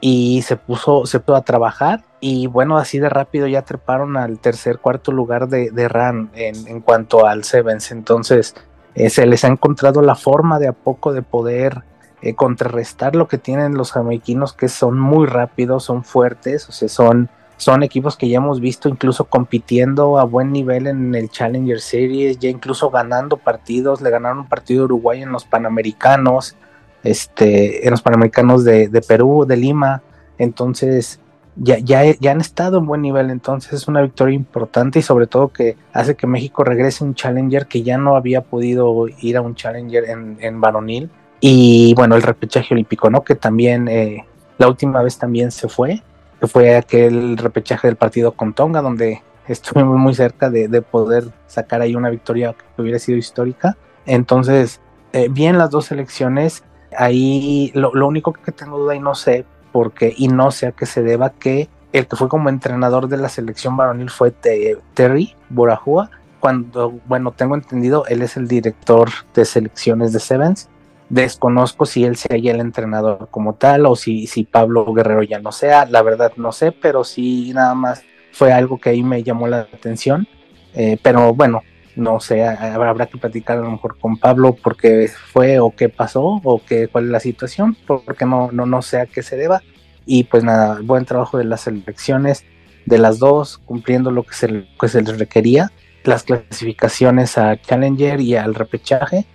[0.00, 4.38] y se puso, se puso a trabajar y bueno, así de rápido ya treparon al
[4.38, 7.90] tercer, cuarto lugar de, de RAN en, en, cuanto al Sevens.
[7.90, 8.54] Entonces
[8.94, 11.82] eh, se les ha encontrado la forma de a poco de poder
[12.22, 16.88] eh, contrarrestar lo que tienen los jamaiquinos que son muy rápidos, son fuertes, o sea,
[16.88, 21.80] son, son equipos que ya hemos visto incluso compitiendo a buen nivel en el Challenger
[21.80, 26.56] Series, ya incluso ganando partidos, le ganaron un partido a Uruguay en los Panamericanos
[27.04, 30.02] este, en los Panamericanos de, Perú, de Lima,
[30.38, 31.20] entonces
[31.54, 35.26] ya, ya, ya, han estado en buen nivel, entonces es una victoria importante y sobre
[35.28, 39.42] todo que hace que México regrese un Challenger que ya no había podido ir a
[39.42, 41.10] un Challenger en, en varonil.
[41.40, 43.22] Y bueno, el repechaje olímpico, ¿no?
[43.22, 44.24] Que también eh,
[44.56, 46.02] la última vez también se fue,
[46.46, 51.80] fue aquel repechaje del partido con Tonga, donde estuvimos muy cerca de, de poder sacar
[51.80, 53.76] ahí una victoria que hubiera sido histórica.
[54.06, 54.80] Entonces,
[55.12, 56.64] eh, bien las dos selecciones,
[56.98, 60.72] ahí lo, único que tengo duda y no sé por qué, y no sé a
[60.72, 65.36] qué se deba que el que fue como entrenador de la selección varonil fue Terry
[65.50, 70.68] Borajua, cuando, bueno, tengo entendido, él es el director de selecciones de Sevens.
[71.08, 75.38] Desconozco si él sea ya el entrenador como tal o si, si Pablo Guerrero ya
[75.38, 79.22] no sea, la verdad no sé, pero sí nada más fue algo que ahí me
[79.22, 80.26] llamó la atención.
[80.74, 81.62] Eh, pero bueno,
[81.96, 86.40] no sé, habrá, que platicar a lo mejor con Pablo porque fue o qué pasó
[86.42, 89.62] o qué, cuál es la situación, porque no, no, no sé a qué se deba.
[90.06, 92.44] Y pues nada, buen trabajo de las selecciones,
[92.84, 95.72] de las dos, cumpliendo lo que se, se les requería,
[96.04, 99.26] las clasificaciones a Challenger y al repechaje.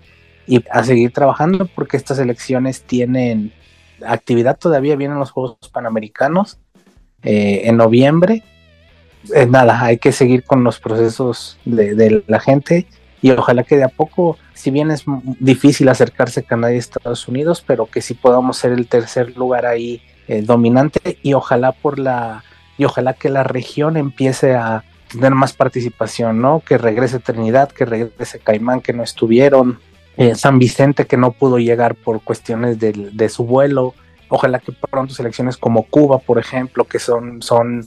[0.49, 3.53] Y a seguir trabajando porque estas elecciones tienen
[4.05, 6.57] actividad todavía, vienen los Juegos Panamericanos
[7.21, 8.43] eh, en noviembre.
[9.35, 12.87] Eh, nada, hay que seguir con los procesos de, la gente
[13.21, 15.03] y ojalá que de a poco, si bien es
[15.39, 19.67] difícil acercarse a Canadá y Estados Unidos, pero que sí podamos ser el tercer lugar
[19.67, 22.43] ahí eh, dominante y ojalá por la
[22.75, 26.63] y ojalá que la región empiece a tener más participación, ¿no?
[26.65, 29.79] Que regrese Trinidad, que regrese Caimán, que no estuvieron,
[30.17, 33.93] eh, San Vicente, que no pudo llegar por cuestiones de, su vuelo.
[34.27, 37.85] Ojalá que pronto selecciones como Cuba, por ejemplo, que son, son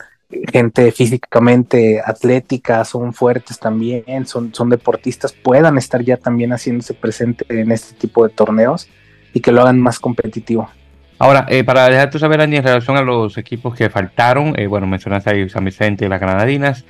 [0.50, 7.44] gente físicamente atlética, son fuertes también, son, son deportistas, puedan estar ya también haciéndose presente
[7.48, 8.88] en este tipo de torneos
[9.35, 10.70] y que lo hagan más competitivo.
[11.18, 14.88] Ahora, eh, para dejarte saber, Andy, en relación a los equipos que faltaron, eh, bueno,
[14.88, 16.85] mencionaste ahí San Vicente y las Granadinas,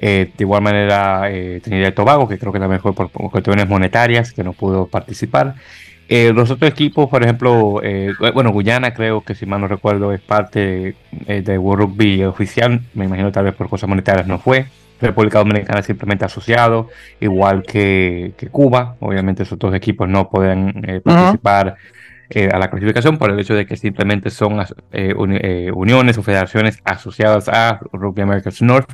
[0.00, 3.68] eh, de igual manera, eh, Trinidad y Tobago, que creo que también fue por, cuestiones
[3.68, 5.56] monetarias, que no pudo participar.
[6.08, 7.82] Eh, los otros equipos, por ejemplo,
[8.32, 13.04] bueno, Guyana creo que si mal no recuerdo es parte de, World Rugby oficial, me
[13.04, 14.66] imagino tal vez por cosas monetarias no fue.
[15.00, 16.88] República Dominicana simplemente asociado,
[17.20, 18.96] igual que, Cuba.
[19.00, 21.76] Obviamente esos dos equipos no pueden participar
[22.52, 24.64] a la clasificación por el hecho de que simplemente son
[25.74, 28.90] uniones o federaciones asociadas a Rugby Americas North,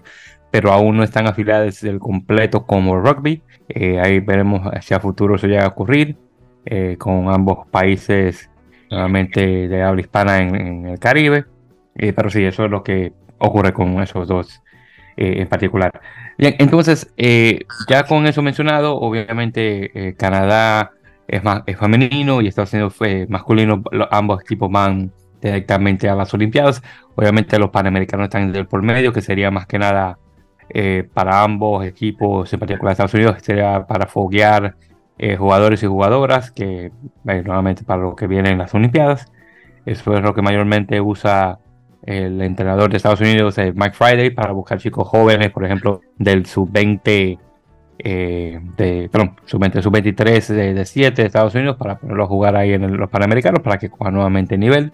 [0.55, 3.43] pero aún no están afiliadas del completo como rugby.
[3.69, 6.17] Eh, ahí veremos si a futuro se llega a ocurrir
[6.65, 8.49] eh, con ambos países
[8.89, 11.47] nuevamente de habla hispana en, el Caribe.
[11.97, 14.63] Eh, pero sí, eso es lo que ocurre con esos dos
[15.17, 15.91] en particular.
[16.39, 17.13] Bien, entonces,
[17.89, 20.93] ya con eso mencionado, obviamente Canadá
[21.27, 23.83] es, más, es femenino y Estados Unidos fue masculino.
[24.13, 25.11] ambos equipos van
[25.43, 26.81] directamente a las Olimpiadas.
[27.17, 30.17] Obviamente los Panamericanos están del por medio, que sería más que nada
[30.71, 34.77] eh, para ambos equipos, en particular Estados Unidos, sería para foguear
[35.19, 39.31] eh, jugadores y jugadoras, que eh, nuevamente para lo que viene en las Olimpiadas.
[39.87, 41.59] Eso es lo que mayormente usa
[42.05, 47.39] el entrenador de Estados Unidos, Mike Friday, para buscar chicos jóvenes, por ejemplo, del sub-20,
[47.99, 52.97] de, perdón, sub-20, sub-23 de, 7 de Estados Unidos, para ponerlo a jugar ahí en
[52.97, 54.93] los Panamericanos, para que cojan nuevamente nivel.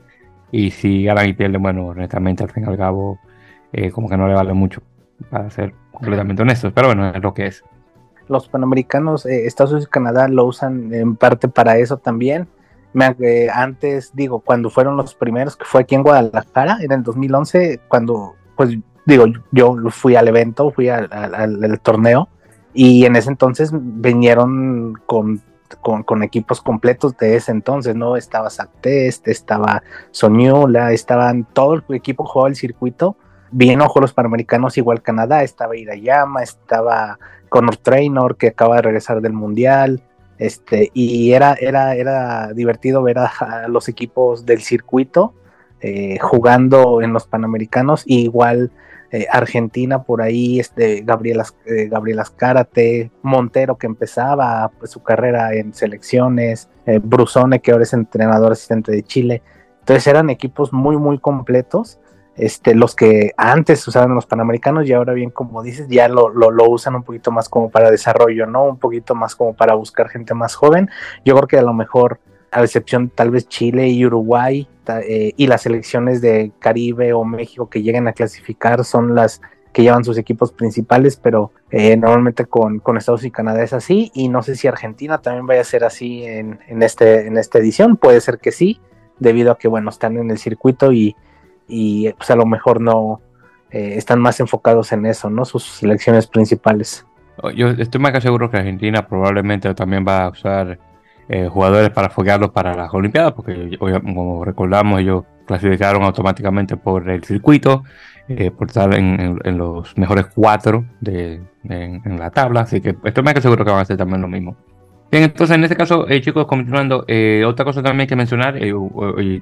[0.52, 3.18] Y si ganan y pierden, bueno, honestamente, al fin y al cabo,
[3.92, 4.82] como que no le vale mucho
[5.28, 7.64] para ser completamente honestos, pero bueno, es lo que es.
[8.28, 12.48] Los panamericanos, eh, Estados Unidos y Canadá lo usan en parte para eso también.
[12.92, 17.02] Me, eh, antes, digo, cuando fueron los primeros, que fue aquí en Guadalajara, en el
[17.02, 21.08] 2011, cuando, pues, digo, yo fui al evento, fui al,
[21.82, 22.28] torneo,
[22.72, 25.42] y en ese entonces vinieron con
[25.80, 28.16] con, equipos completos de ese entonces, ¿no?
[28.16, 33.16] Estaba Sactest, estaba Soñula, estaban todo el equipo jugaba el circuito
[33.50, 39.20] bien ojo los panamericanos, igual Canadá, estaba Irayama, estaba Conor Trainor, que acaba de regresar
[39.20, 40.02] del Mundial,
[40.38, 45.34] este, y era, era, era divertido ver a, los equipos del circuito
[45.80, 48.70] eh, jugando en los panamericanos, igual
[49.12, 52.24] eh, Argentina por ahí, este, Gabriela, eh, Gabriela
[53.22, 56.68] Montero que empezaba pues, su carrera en selecciones,
[57.02, 59.42] Brusone que ahora es entrenador asistente de Chile.
[59.80, 61.98] Entonces eran equipos muy, muy completos
[62.36, 66.32] este, los que antes usaban los panamericanos y ahora bien, como dices, ya lo,
[66.68, 68.64] usan un poquito más como para desarrollo, ¿no?
[68.64, 70.88] Un poquito más como para buscar gente más joven.
[71.24, 74.68] Yo creo que a lo mejor, a excepción tal vez Chile y Uruguay
[75.06, 79.40] eh, y las selecciones de Caribe o México que lleguen a clasificar son las
[79.72, 84.10] que llevan sus equipos principales, pero eh, normalmente con, Estados Unidos y Canadá es así,
[84.14, 87.96] y no sé si Argentina también vaya a ser así en, este, en esta edición,
[87.96, 88.80] puede ser que sí,
[89.20, 91.14] debido a que, bueno, están en el circuito y,
[91.70, 93.20] y pues a lo mejor no
[93.70, 95.44] eh, están más enfocados en eso, ¿no?
[95.44, 97.06] Sus selecciones principales.
[97.54, 100.78] Yo estoy más que seguro que Argentina probablemente también va a usar
[101.28, 107.24] eh, jugadores para foguearlos para las Olimpiadas, porque como recordamos ellos clasificaron automáticamente por el
[107.24, 107.84] circuito,
[108.28, 113.34] eh, por estar en, los mejores cuatro de, en, la tabla, así que estoy más
[113.34, 114.56] que seguro que van a hacer también lo mismo.
[115.10, 117.06] Bien, entonces en este caso, chicos, continuando,
[117.46, 118.72] otra cosa también que mencionar, y,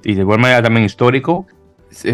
[0.05, 1.47] y, de igual manera también histórico,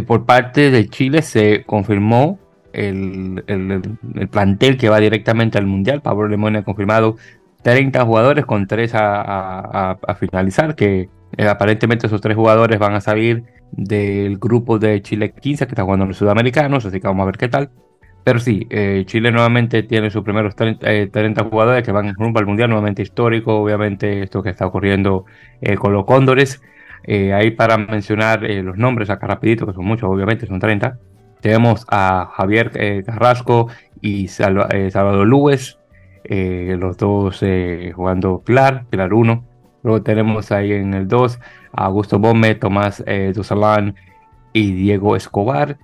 [0.07, 2.39] por parte de Chile se confirmó
[2.75, 6.03] el, plantel que va directamente al Mundial.
[6.03, 7.17] Pablo Lemón ha confirmado
[7.63, 13.45] 30 jugadores con 3 a, finalizar, que eh, aparentemente esos 3 jugadores van a salir
[13.73, 17.39] del grupo de Chile 15 que está jugando los sudamericanos, así que vamos a ver
[17.39, 17.71] qué tal.
[18.25, 22.47] Pero sí, eh, Chile nuevamente tiene sus primeros 30, eh, jugadores que van rumbo al
[22.47, 25.27] Mundial, nuevamente histórico, obviamente esto que está ocurriendo
[25.79, 26.63] con los Cóndores.
[27.05, 30.99] Eh, ahí para mencionar eh, los nombres acá rapidito, que son muchos, obviamente, son 30.
[31.40, 33.69] Tenemos a Javier eh, Carrasco
[34.01, 35.79] y Salvador Lues,
[36.25, 37.45] los dos
[37.95, 39.45] jugando Pilar, Pilar 1.
[39.85, 41.38] Luego tenemos ahí en el 2
[41.73, 43.95] a Augusto Bombe, Tomás eh, Dusalán
[44.55, 45.77] y Diego Escobar.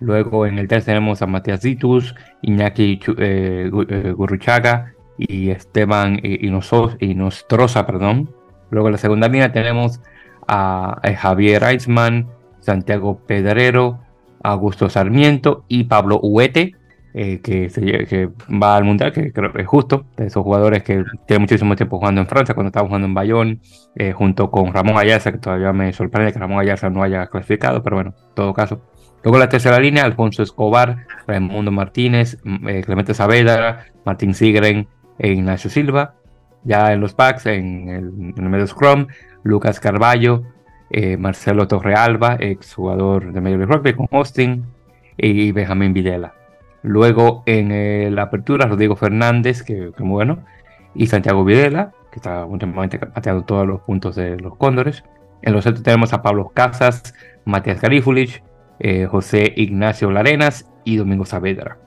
[0.00, 7.86] Luego en el 3 tenemos a Matías Ditus, Iñaki eh, eh, Gurruchaga y Esteban Inostroza.
[7.86, 8.28] Perdón.
[8.70, 10.00] Luego en la segunda línea tenemos
[10.48, 12.28] a, Javier Reitzman,
[12.60, 14.00] Santiago Pedrero,
[14.42, 16.74] Augusto Sarmiento y Pablo Huete.
[17.16, 17.68] Eh, que,
[18.08, 21.76] que, va al Mundial, que creo que es justo, de esos jugadores que tienen muchísimo
[21.76, 23.60] tiempo jugando en Francia, cuando estaba jugando en Bayonne,
[23.94, 27.84] eh, junto con Ramón Ayarza, que todavía me sorprende que Ramón Ayarza no haya clasificado,
[27.84, 28.80] pero bueno, en todo caso.
[29.22, 35.70] Luego la tercera línea, Alfonso Escobar, Raimundo Martínez, eh, Clemente Saavedra, Martín Sigren e Ignacio
[35.70, 36.16] Silva.
[36.64, 39.06] Ya en los packs, en el, medio scrum,
[39.42, 40.42] Lucas Carballo,
[41.18, 44.64] Marcelo Torrealba, ex jugador de Major League Rugby con Austin,
[45.16, 46.34] y Benjamín Videla.
[46.82, 50.44] Luego en la apertura, Rodrigo Fernández, que, muy bueno,
[50.94, 55.04] y Santiago Videla, que está últimamente pateando todos los puntos de los Cóndores.
[55.42, 58.42] En los centros tenemos a Pablo Casas, Matías Garifulich,
[58.80, 61.78] eh, José Ignacio Larenas y Domingo Saavedra.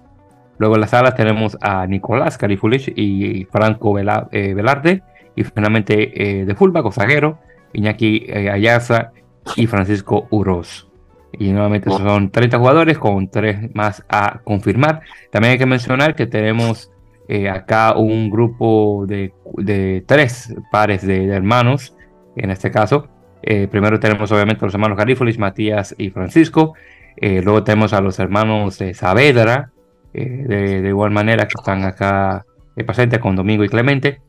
[0.59, 5.03] Luego en las salas tenemos a Nicolás Garifulich y Franco eh, Velarde.
[5.35, 7.39] Y finalmente eh, de fullback o
[7.73, 9.11] Iñaki Ayaza
[9.55, 10.87] y Francisco Uroz.
[11.33, 15.01] Y nuevamente son 30 jugadores con 3 más a confirmar.
[15.31, 16.91] También hay que mencionar que tenemos
[17.29, 21.95] eh, acá un grupo de, de tres pares de, hermanos,
[22.37, 23.09] en este caso.
[23.43, 26.73] Eh, primero tenemos obviamente los hermanos Garífolis, Matías y Francisco.
[27.17, 29.71] Eh, luego tenemos a los hermanos Saavedra,
[30.13, 34.21] de, de, igual manera que están acá presentes con Domingo y Clemente.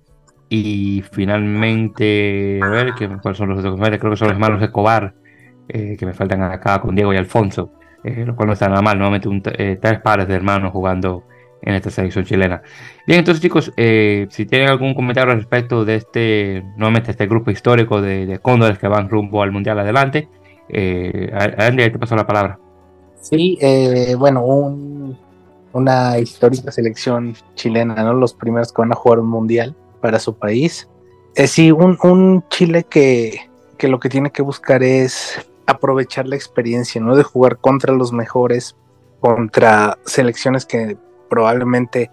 [0.50, 3.78] Y finalmente, a ver, ¿cuáles son los otros?
[3.78, 5.14] Creo que son los hermanos Escobar
[5.70, 8.80] eh, que me faltan acá con Diego y Alfonso, eh, lo cual no está nada
[8.80, 11.24] mal, nuevamente eh, tres pares de hermanos jugando
[11.60, 12.62] en esta selección chilena.
[13.06, 18.00] Bien, entonces chicos, si tienen algún comentario al respecto de este, nuevamente este grupo histórico
[18.00, 20.28] de, de cóndores que van rumbo al Mundial adelante,
[20.70, 22.58] Andy, te paso la palabra.
[23.20, 23.58] Sí,
[24.16, 24.40] bueno,
[25.72, 28.14] una histórica selección chilena, ¿no?
[28.14, 30.88] Los primeros que van a jugar un Mundial para su país.
[31.34, 37.00] sí, un, un Chile que, que lo que tiene que buscar es aprovechar la experiencia,
[37.00, 37.16] ¿no?
[37.16, 38.76] De jugar contra los mejores,
[39.20, 40.96] contra selecciones que
[41.28, 42.10] probablemente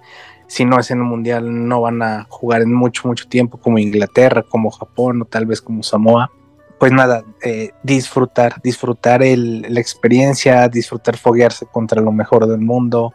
[0.48, 3.80] si no es en el mundial no van a jugar en mucho, mucho tiempo, como
[3.80, 6.32] Inglaterra, como Japón o tal vez como Samoa.
[6.80, 13.14] Pues nada, eh, disfrutar, disfrutar la experiencia, disfrutar foguearse contra lo mejor del mundo,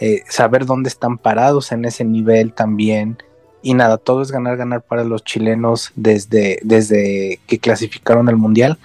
[0.00, 3.18] eh, saber dónde están parados en ese nivel también.
[3.62, 8.78] Y nada, todo es ganar, ganar para los chilenos desde, desde que clasificaron al mundial.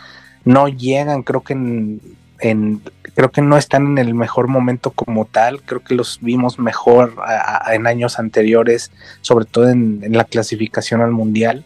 [0.45, 2.81] No llegan, creo que en,
[3.15, 7.15] creo que no están en el mejor momento como tal, creo que los vimos mejor
[7.71, 11.63] en años anteriores, sobre todo en, la clasificación al mundial,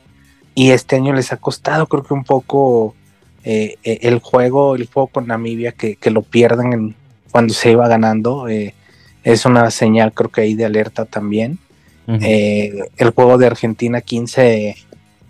[0.53, 2.95] y este año les ha costado creo que un poco
[3.43, 6.95] eh, eh, el juego, el juego con Namibia, que, lo pierden
[7.31, 8.73] cuando se iba ganando, eh,
[9.31, 11.59] es una señal creo que ahí de alerta también.
[12.07, 14.75] el juego de Argentina 15,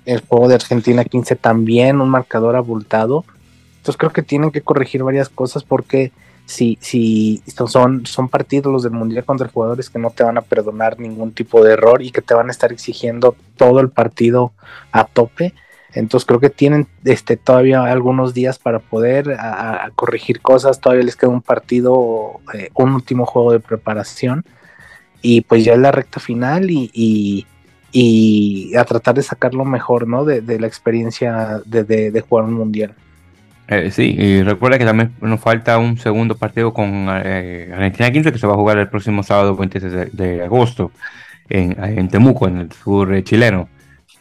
[0.05, 3.25] el juego de Argentina 15 también, un marcador abultado
[3.87, 6.11] entonces creo que tienen que corregir varias cosas porque
[6.45, 10.41] si, si son, son partidos los del Mundial contra jugadores que no te van a
[10.41, 14.51] perdonar ningún tipo de error y que te van a estar exigiendo todo el partido
[14.91, 15.53] a tope.
[15.97, 19.37] Entonces creo que tienen este, todavía algunos días para poder
[19.95, 20.79] corregir cosas.
[20.79, 24.45] Todavía les queda un partido, eh, un último juego de preparación.
[25.21, 27.45] Y pues ya es la recta final y,
[27.91, 30.25] y, a tratar de sacar lo mejor ¿no?
[30.25, 32.93] de, la experiencia de, de jugar un mundial.
[33.67, 38.31] Eh, sí, y recuerda que también nos falta un segundo partido con eh, Argentina 15
[38.31, 40.91] que se va a jugar el próximo sábado 26 de, agosto
[41.49, 43.13] en, Temuco, en el sur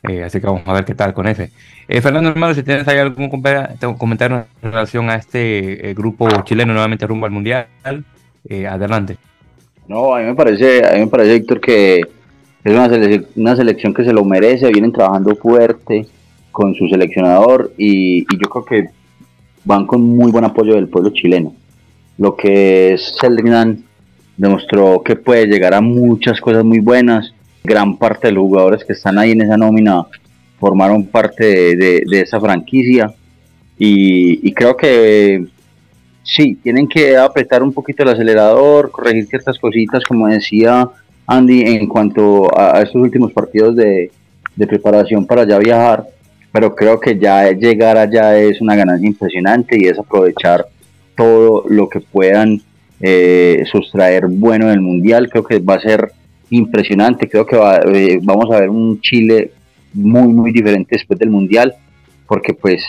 [0.03, 1.51] eh, así que vamos a ver qué tal con ese.
[1.89, 7.27] Fernando, hermano, si tienes ahí algún comentario en relación a este grupo chileno nuevamente rumbo
[7.27, 7.67] al Mundial,
[8.69, 9.19] adelante.
[9.89, 12.01] No, a mí me parece, a mí me parece, Héctor, que
[12.67, 12.73] es
[13.37, 16.07] una, selección que se lo merece, vienen trabajando fuerte
[16.51, 18.91] con su seleccionador y, yo creo que
[19.65, 21.55] van con muy buen apoyo del pueblo chileno.
[22.19, 23.85] Lo que es Seldrinan
[24.37, 27.33] demostró que puede llegar a muchas cosas muy buenas.
[27.67, 30.07] Gran parte de los jugadores que están ahí en esa nómina
[30.59, 33.13] formaron parte de, esa franquicia.
[33.79, 35.45] Y, creo que
[36.23, 40.89] sí, tienen que apretar un poquito el acelerador, corregir ciertas cositas, como decía
[41.27, 44.11] Andy, en cuanto a, estos últimos partidos de,
[44.55, 46.07] de preparación para ya viajar
[46.57, 50.65] pero creo que ya llegar allá es una ganancia impresionante y es aprovechar
[51.15, 52.63] todo lo que puedan
[52.99, 55.29] eh, sustraer bueno del mundial.
[55.29, 56.13] Creo que va a ser
[56.51, 57.29] impresionante.
[57.29, 59.53] Creo que eh, vamos a ver un Chile
[59.93, 61.75] muy, muy diferente después del Mundial,
[62.27, 62.85] porque pues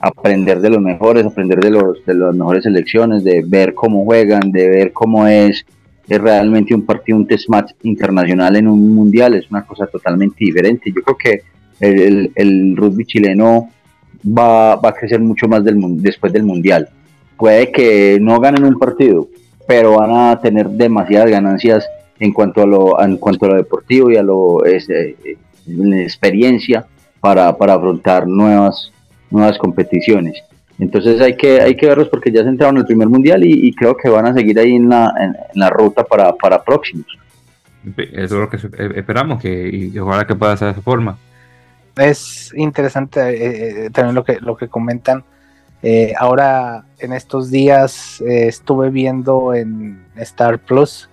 [0.00, 4.52] aprender de los mejores, aprender de, los, de las mejores selecciones, de ver cómo juegan,
[4.52, 5.64] de ver cómo es,
[6.08, 10.36] es realmente un partido, un test match internacional en un mundial, es una cosa totalmente
[10.38, 10.92] diferente.
[10.94, 11.42] Yo creo que
[11.80, 13.70] el, el, rugby chileno
[14.26, 16.88] va, va, a crecer mucho más del, después del mundial.
[17.36, 19.28] Puede que no ganen un partido,
[19.66, 21.86] pero van a tener demasiadas ganancias
[22.18, 25.16] en cuanto a lo, en cuanto a lo deportivo y a lo es, eh,
[25.66, 26.86] experiencia
[27.20, 28.92] para, para afrontar nuevas
[29.30, 30.42] nuevas competiciones.
[30.78, 33.72] Entonces hay que, hay que verlos porque ya se entraron en el primer mundial y,
[33.74, 37.06] creo que van a seguir ahí en la, en, la ruta para, para, próximos.
[37.96, 38.58] Eso es lo que
[38.98, 41.16] esperamos que, y ojalá que pueda ser de esa forma.
[41.96, 45.24] Es interesante eh, eh, también lo que, lo que comentan.
[45.82, 51.08] Eh, ahora en estos días estuve viendo en Star Plus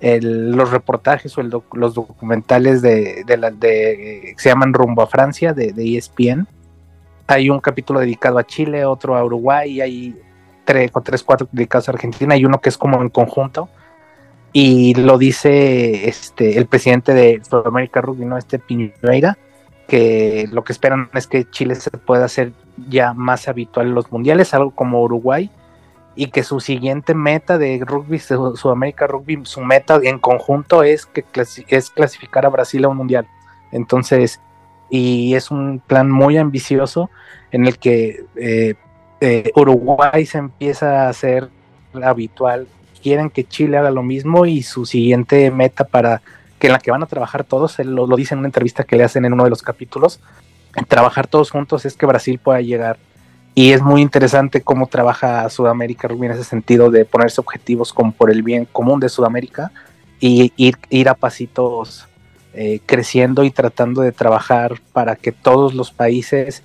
[0.00, 5.72] los reportajes o los documentales de, de, la, de, se llaman Rumbo a Francia de,
[5.72, 6.46] de ESPN
[7.30, 10.20] hay un capítulo dedicado a Chile, otro a Uruguay, y hay
[10.64, 13.68] tres, tres, cuatro dedicados a Argentina, y uno que es como en conjunto.
[14.52, 18.36] Y lo dice este el presidente de Sudamérica Rugby, ¿no?
[18.36, 19.38] Este Piñeira,
[19.86, 22.52] que lo que esperan es que Chile se pueda hacer
[22.88, 25.50] ya más habitual en los mundiales, algo como Uruguay,
[26.20, 31.24] y que su siguiente meta de rugby, Sudamérica Rugby, su meta en conjunto es que
[31.68, 33.26] es clasificar a Brasil a un mundial.
[33.72, 34.38] Entonces,
[34.90, 37.08] y es un plan muy ambicioso
[37.52, 38.74] en el que eh,
[39.22, 41.48] eh, Uruguay se empieza a hacer
[42.02, 42.68] habitual.
[43.02, 46.20] Quieren que Chile haga lo mismo y su siguiente meta para
[46.58, 48.96] que en la que van a trabajar todos, él lo, dice en una entrevista que
[48.96, 50.20] le hacen en uno de los capítulos,
[50.86, 52.98] trabajar todos juntos es que Brasil pueda llegar.
[53.60, 58.30] Y es muy interesante cómo trabaja Sudamérica en ese sentido de ponerse objetivos como por
[58.30, 59.70] el bien común de Sudamérica
[60.18, 62.08] y ir, ir a pasitos
[62.54, 66.62] eh, creciendo y tratando de trabajar para que todos los países,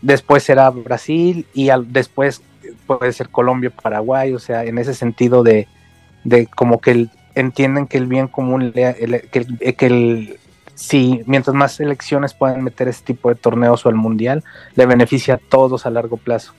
[0.00, 2.40] después será Brasil y después
[2.86, 5.66] puede ser Colombia, Paraguay, o sea, en ese sentido de,
[6.22, 10.38] de como que entienden que el bien común, que, que el,
[10.82, 14.42] si mientras más selecciones puedan meter este tipo de torneos o el mundial,
[14.74, 16.54] le beneficia a todos a largo plazo.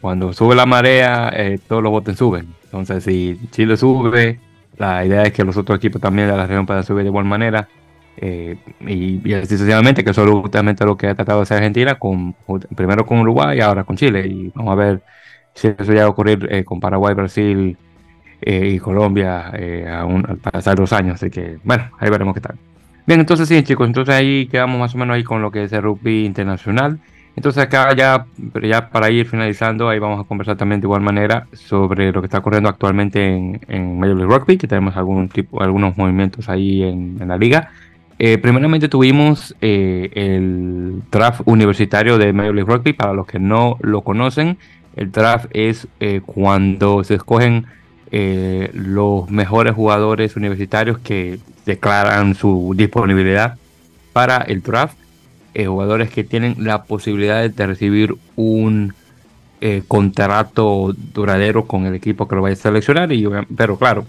[0.00, 2.48] Cuando sube la marea, eh, todos los botes suben.
[2.64, 4.40] Entonces, si Chile sube,
[4.78, 7.24] la idea es que los otros equipos también de la región puedan subir de igual
[7.24, 7.68] manera.
[8.16, 11.96] Eh, y, así sucesivamente, que eso es justamente lo que ha tratado de hacer Argentina,
[12.74, 14.26] primero con Uruguay y ahora con Chile.
[14.26, 15.02] Y vamos a ver
[15.54, 17.78] si eso va a ocurrir eh, con Paraguay, Brasil
[18.46, 19.52] y Colombia
[20.02, 21.14] al pasar los años.
[21.14, 22.58] Así que, bueno, ahí veremos qué tal.
[23.06, 25.72] Bien, entonces sí, chicos, entonces ahí quedamos más o menos ahí con lo que es
[25.72, 26.98] el rugby internacional.
[27.36, 28.26] Entonces acá ya,
[28.62, 32.26] ya para ir finalizando, ahí vamos a conversar también de igual manera sobre lo que
[32.26, 36.82] está ocurriendo actualmente en, en Major League Rugby, que tenemos algún tipo, algunos movimientos ahí
[36.82, 37.72] en, la liga.
[38.18, 43.76] Eh, primeramente tuvimos eh, el draft universitario de Major League Rugby, para los que no
[43.80, 44.56] lo conocen,
[44.96, 47.66] el draft es eh, cuando se escogen
[48.12, 53.56] los mejores jugadores universitarios que declaran su disponibilidad
[54.12, 54.96] para el draft
[55.54, 58.92] eh, jugadores que tienen la posibilidad de recibir un
[59.60, 63.12] eh, contrato duradero con el equipo que lo vaya a seleccionar.
[63.12, 64.04] Y, pero claro,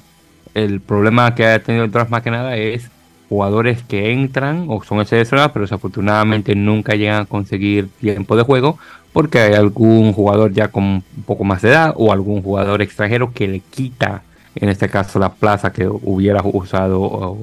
[0.55, 2.89] el problema que ha tenido el draft más que nada es
[3.29, 8.77] jugadores que entran o son seleccionados, pero desafortunadamente nunca llegan a conseguir tiempo de juego
[9.13, 13.31] porque hay algún jugador ya con un poco más de edad o algún jugador extranjero
[13.33, 14.23] que le quita,
[14.55, 17.37] en este caso, la plaza que hubiera usado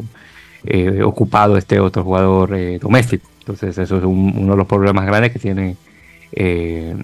[0.65, 3.29] eh, ocupado este otro jugador doméstico.
[3.41, 5.77] Entonces eso es uno de los problemas grandes que tiene
[6.33, 6.95] eh,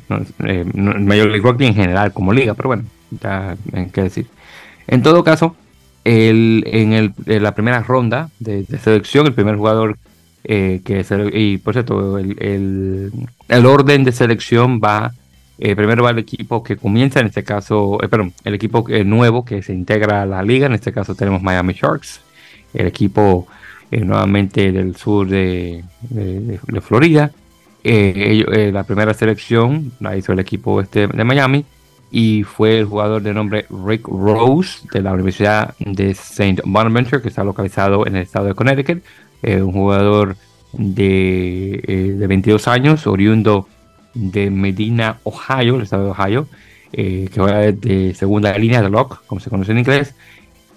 [0.45, 4.27] eh Major League Rugby en general como liga, pero bueno, ya hay que decir.
[4.87, 5.57] En todo caso,
[6.05, 9.99] el, en, el, la primera ronda de, selección, el primer jugador
[10.45, 11.05] eh, que
[11.35, 13.13] y por cierto, el,
[13.49, 15.13] el, orden de selección va,
[15.59, 19.63] eh, primero va el equipo que comienza, en este caso, perdón, el equipo nuevo que
[19.63, 22.21] se integra a la liga, en este caso tenemos Miami Sharks,
[22.75, 23.47] el equipo
[23.91, 25.83] eh, nuevamente del sur de,
[26.83, 27.31] Florida.
[27.83, 31.65] Eh, eh, la primera selección la hizo el equipo este de Miami
[32.11, 36.63] y fue el jugador de nombre Rick Rose de la Universidad de St.
[36.67, 39.03] Bonaventure, que está localizado en el estado de Connecticut.
[39.43, 40.37] un jugador
[40.73, 43.69] de, de, 22 años, oriundo
[44.15, 46.49] de Medina, Ohio, el estado de Ohio,
[46.93, 50.15] que juega de segunda línea de lock, como se conoce en inglés.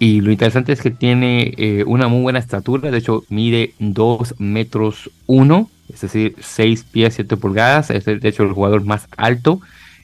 [0.02, 4.40] Y lo interesante es que tiene eh, una muy buena estatura, de hecho mide 2
[4.40, 9.60] metros 1, es decir, 6 pies 7 pulgadas, es de hecho el jugador más alto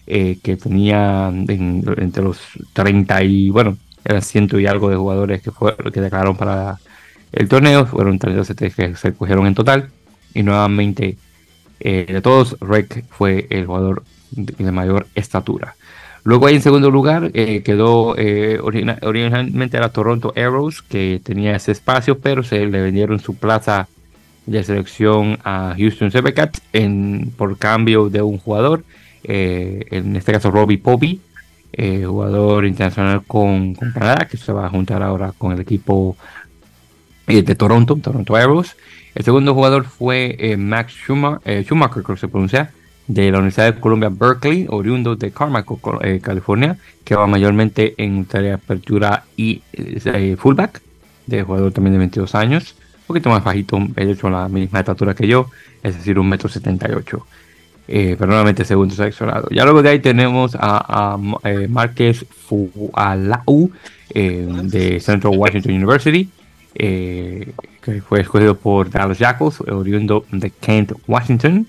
[0.06, 2.38] eh, que tenía entre los
[2.74, 6.78] 30 y, bueno, eran ciento y algo de jugadores que, fue, que declararon para
[7.32, 9.90] el torneo, fueron 32 que se cogieron en total.
[10.32, 11.16] y nuevamente
[11.80, 15.76] eh, de todos, Rec fue el jugador de, mayor estatura.
[16.24, 21.72] Luego ahí en segundo lugar eh, quedó eh, originalmente era Toronto Arrows, que tenía ese
[21.72, 23.88] espacio, pero se le vendieron su plaza
[24.46, 28.84] de selección a Houston Supercats en, por cambio de un jugador,
[29.24, 31.20] en este caso Robbie Poppy,
[31.76, 36.16] jugador internacional con, con, Canadá, que se va a juntar ahora con el equipo
[37.26, 38.74] de Toronto, Toronto Arrows.
[39.18, 42.70] El segundo jugador fue eh, Max Schumacher, eh, Schumacher, creo que se pronuncia,
[43.08, 48.26] de la Universidad de Columbia Berkeley, oriundo de Carmichael, eh, California, que va mayormente en
[48.26, 49.60] tarea de apertura y
[50.38, 50.80] fullback,
[51.26, 55.16] de jugador también de 22 años, un poquito más bajito, de hecho la misma estatura
[55.16, 55.50] que yo,
[55.82, 57.26] es decir, un metro 78.
[57.88, 59.48] pero nuevamente segundo seleccionado.
[59.50, 61.18] Ya luego de ahí tenemos a, a
[61.68, 63.72] Márquez Fualau
[64.14, 66.28] de Central Washington University,
[66.80, 71.66] eh, que fue escogido por Dallas Jackals, oriundo de Kent, Washington,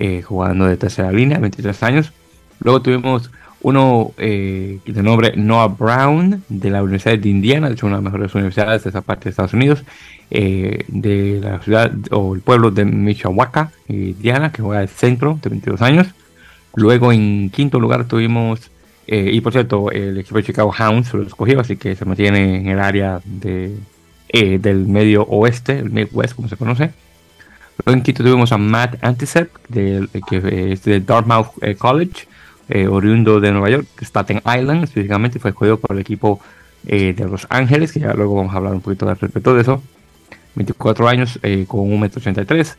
[0.00, 2.12] eh, jugando de tercera línea, 23 años.
[2.58, 3.30] Luego tuvimos
[3.62, 8.02] uno eh, de nombre Noah Brown de la Universidad de Indiana, de hecho una de
[8.02, 9.84] las mejores universidades de esa parte de Estados Unidos,
[10.28, 15.82] de la ciudad o el pueblo de Mishawaka, Indiana, que juega de centro, de 22
[15.82, 16.08] años.
[16.74, 18.72] Luego en quinto lugar tuvimos,
[19.06, 22.66] y por cierto, el equipo de Chicago Hounds lo escogió, así que se mantiene en
[22.66, 23.76] el área de
[24.28, 26.90] eh, del medio oeste, el Midwest como se conoce.
[27.84, 32.26] Luego en Quito tuvimos a Matt Antisep, de, que es de Dartmouth eh, College,
[32.68, 36.40] eh, oriundo de Nueva York, Staten Island específicamente, fue escogido por el equipo
[36.82, 39.82] de Los Ángeles, que ya luego vamos a hablar un poquito al respecto de eso.
[40.54, 42.76] 24 años con 1,83m.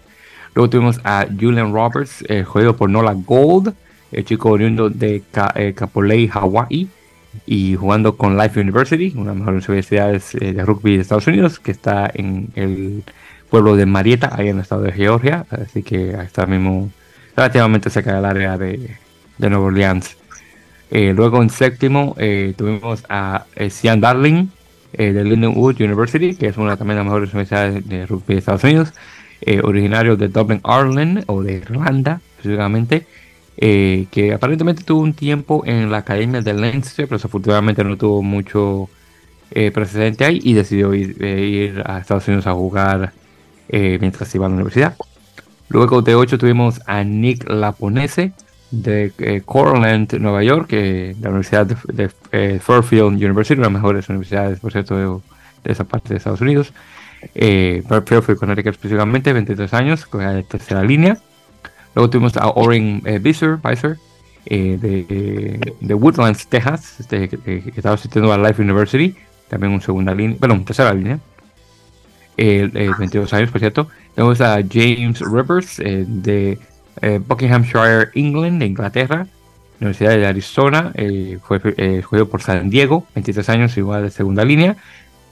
[0.55, 3.73] Luego tuvimos a Julian Roberts, escogido por Nola Gold,
[4.13, 5.23] el chico oriundo de
[5.75, 6.87] Kapolei, Hawaii
[7.45, 11.27] y jugando con Life University, una de las mejores universidades eh, de rugby de Estados
[11.27, 13.03] Unidos, que está en el
[13.49, 16.89] pueblo de Marietta, ahí en el estado de Georgia, así que está mismo
[17.35, 18.97] relativamente cerca del área de,
[19.37, 20.17] de Nueva Orleans.
[20.89, 24.47] Eh, luego en séptimo eh, tuvimos a Sian Darling
[24.93, 28.63] de Lindenwood University, que es una también de las mejores universidades de rugby de Estados
[28.63, 28.93] Unidos,
[29.61, 33.05] originario de Dublin, Ireland, o de Irlanda específicamente.
[33.59, 38.21] Eh, que aparentemente tuvo un tiempo en la academia de Leinster, pero desafortunadamente no tuvo
[38.21, 38.87] mucho
[39.49, 43.13] eh, precedente ahí y decidió ir, eh, a Estados Unidos a jugar
[43.69, 44.95] mientras iba a la universidad.
[45.67, 48.31] Luego de 8 tuvimos a Nick Laponese
[48.71, 52.09] de Corland, Nueva York, de la Universidad de,
[52.59, 55.21] Fairfield University, una de las mejores universidades, por cierto,
[55.63, 56.71] de, esa parte de Estados Unidos.
[57.33, 61.17] Fairfield, Connecticut específicamente, 23 años, con la tercera línea.
[61.97, 63.19] Luego tuvimos a Oren eh,
[64.45, 69.15] eh, de, Woodlands, Texas, este, que, estaba asistiendo a Life University,
[69.47, 71.19] también un segunda línea, bueno, tercera línea.
[72.37, 73.87] 22 años, por cierto.
[74.13, 76.59] Tenemos a James Rivers eh, de
[77.27, 79.25] Buckinghamshire, England, de Inglaterra,
[79.79, 80.93] Universidad de Arizona,
[81.41, 84.77] fue escogido por San Diego, 23 años, igual de segunda línea.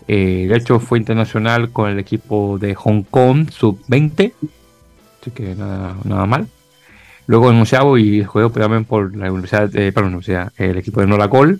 [0.08, 4.34] de hecho, fue internacional con el equipo de Hong Kong, sub-20,
[5.22, 6.48] así que nada mal.
[7.28, 11.08] Luego en onceavo y juego también por la universidad, de, la universidad, el equipo de
[11.08, 11.60] Nola Gol.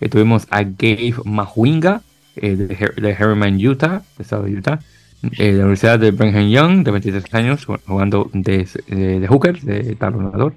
[0.00, 2.02] Eh, tuvimos a Gabe Mahuinga
[2.36, 4.78] eh, de, de Utah, de estado de Utah.
[5.22, 9.96] Eh, de la Universidad de Brigham Young, de 23 años, jugando de, de, hooker, de
[9.96, 10.54] talonador.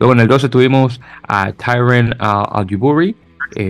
[0.00, 2.64] Luego en el 12 tuvimos a Tyron uh,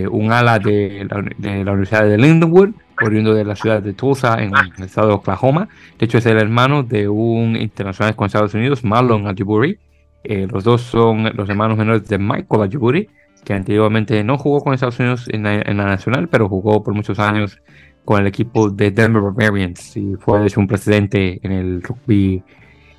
[0.09, 2.69] un ala de la, de la, Universidad de Lindenwood,
[3.03, 5.67] oriundo de la ciudad de Tulsa, en el estado de Oklahoma.
[5.97, 9.77] De hecho, es el hermano de un internacional con Estados Unidos, Marlon Ajiburi.
[10.23, 13.09] Eh, los dos son los hermanos menores de Michael Ajiburi,
[13.43, 17.59] que anteriormente no jugó con Estados Unidos en la, nacional, pero jugó por muchos años
[18.05, 22.43] con el equipo de Denver Barbarians y fue de hecho un presidente en el rugby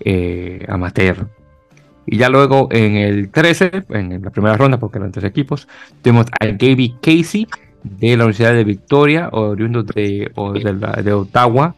[0.00, 1.26] eh, amateur.
[2.06, 5.68] Y ya luego en el 13, en la primera ronda, porque eran tres equipos,
[6.02, 7.46] tuvimos a Gaby Casey,
[7.82, 10.30] de la Universidad de Victoria, oriundo de,
[11.02, 11.74] de, Ottawa,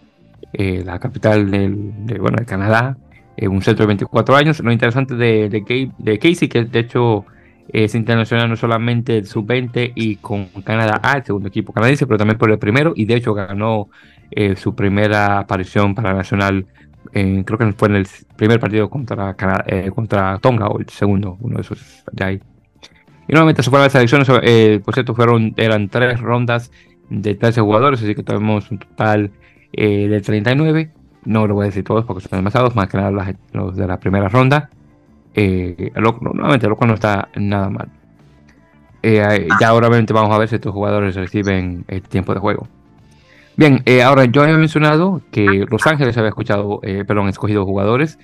[0.53, 2.97] eh, la capital de, bueno, de Canadá,
[3.37, 4.61] en un centro de 24 años.
[4.61, 7.25] Lo interesante de, de, Casey, que de hecho
[7.69, 12.19] es internacional no solamente el sub-20 y con Canadá A, el segundo equipo canadiense, pero
[12.19, 13.89] también por el primero, y de hecho ganó
[14.31, 16.67] eh, su primera aparición para Nacional,
[17.13, 19.35] creo que fue en el primer partido contra,
[19.67, 22.41] eh, contra Tonga, o el segundo, uno de esos de ahí.
[23.29, 26.70] Y nuevamente se fueron las elecciones, eh, por cierto, fueron, eran tres rondas
[27.09, 29.31] de 13 jugadores, así que tuvimos un total
[29.72, 30.91] eh, de 39.
[31.25, 33.99] No lo voy a decir todos porque son demasiados, más que nada los, de la
[33.99, 34.70] primera ronda.
[35.35, 37.89] Eh, nuevamente, lo cual no está nada mal.
[39.03, 42.68] Eh, ya obviamente vamos a ver si estos jugadores reciben el tiempo de juego.
[43.57, 48.18] Bien, eh, ahora yo había mencionado que Los Ángeles había escuchado, eh, perdón, escogido jugadores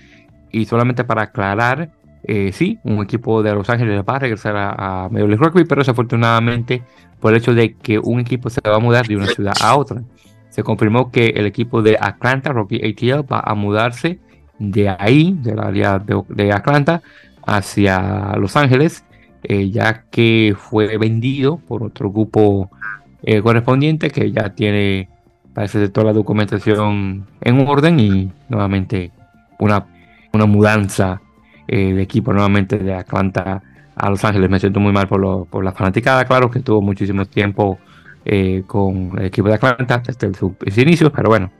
[0.51, 1.91] y solamente para aclarar,
[2.23, 5.81] eh, sí, un equipo de Los Ángeles va a regresar a, a Major Rugby, pero
[5.81, 6.83] desafortunadamente
[7.19, 9.77] por el hecho de que un equipo se va a mudar de una ciudad a
[9.77, 10.03] otra.
[10.49, 14.19] Se confirmó que el equipo de Atlanta, Rugby ATL, va a mudarse
[14.59, 17.03] de ahí, del área de, de Atlanta,
[17.47, 19.05] hacia Los Ángeles,
[19.43, 22.71] eh, ya que fue vendido por otro grupo
[23.23, 25.09] eh, correspondiente que ya tiene
[25.55, 29.11] parece toda la documentación en orden y nuevamente
[29.59, 29.87] una,
[30.33, 31.21] una mudanza
[31.77, 33.63] de equipo nuevamente de Atlanta
[33.95, 34.51] a Los Ángeles.
[34.51, 37.79] Me siento muy mal por, lo, por la fanaticada, claro, que tuvo muchísimo tiempo
[38.25, 41.51] eh, con el equipo de Atlanta desde sus inicios, pero bueno,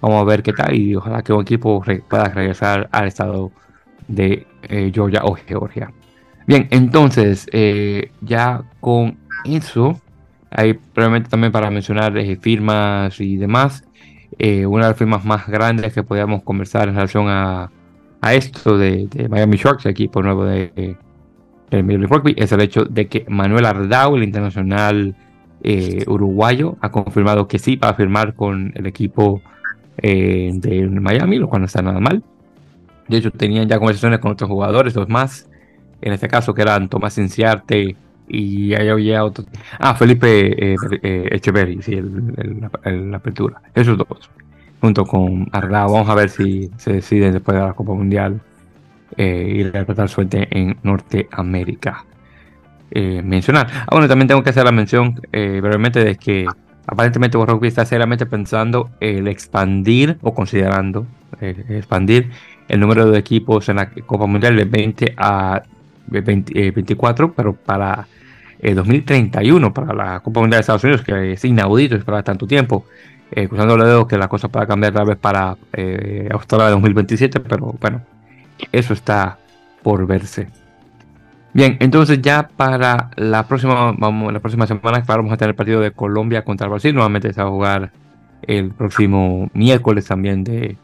[0.00, 3.50] vamos a ver qué tal y ojalá que un equipo re, pueda regresar al estado
[4.08, 5.90] de eh, Georgia o Georgia.
[6.46, 10.00] Bien, entonces, eh, ya con eso
[10.50, 13.84] hay probablemente también para mencionar eh, firmas y demás.
[14.38, 17.70] Eh, una de las firmas más grandes que podíamos conversar en relación a,
[18.22, 20.72] a esto de, de, Miami Sharks, equipo nuevo de,
[21.70, 25.16] de, de Rugby, es el hecho de que Manuel Ardao, el internacional
[25.64, 29.42] eh, uruguayo, ha confirmado que sí va a firmar con el equipo
[29.98, 32.22] eh, de Miami, lo cual no está nada mal.
[33.08, 35.50] De hecho, tenían ya conversaciones con otros jugadores, dos más,
[36.00, 37.96] en este caso que eran Tomás Inciarte
[38.28, 39.44] y ahí había otro.
[39.80, 43.60] Ah, Felipe eh, Echeverry, sí, el, el, el, la apertura.
[43.74, 44.30] Esos dos,
[44.82, 45.92] junto con Ardao.
[45.92, 48.40] Vamos a ver si se deciden después de la Copa Mundial
[49.16, 52.04] eh, ir a tratar suerte en Norteamérica.
[52.90, 53.68] Eh, mencionar.
[53.72, 56.46] Ah, bueno, también tengo que hacer la mención eh, brevemente de que
[56.84, 61.06] aparentemente Rugby está seriamente pensando el expandir o considerando
[61.40, 62.30] eh, expandir
[62.68, 65.62] el número de equipos en la Copa Mundial de 20 a
[66.08, 68.06] 20, 24, pero para
[68.58, 72.84] eh, 2031 para la Copa Mundial de Estados Unidos, que es inaudito esperar tanto tiempo.
[73.34, 77.40] Eh, cruzando los dedos que la cosa pueda cambiar tal vez para eh, Australia 2027,
[77.40, 78.02] pero bueno,
[78.70, 79.38] eso está
[79.82, 80.48] por verse.
[81.54, 85.80] Bien, entonces ya para la próxima, vamos, la próxima semana vamos a tener el partido
[85.80, 86.94] de Colombia contra Brasil.
[86.94, 87.92] Nuevamente se va a jugar
[88.42, 90.76] el próximo miércoles también de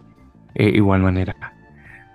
[0.55, 1.35] eh, igual manera.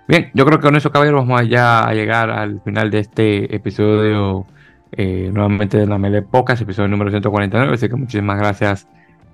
[0.08, 3.54] Bien, yo creo que con eso, caballeros, vamos ya a llegar al final de este
[3.54, 4.46] episodio
[4.92, 7.74] eh, nuevamente de la Mele Pocas, episodio número 149.
[7.74, 8.88] Así que muchísimas gracias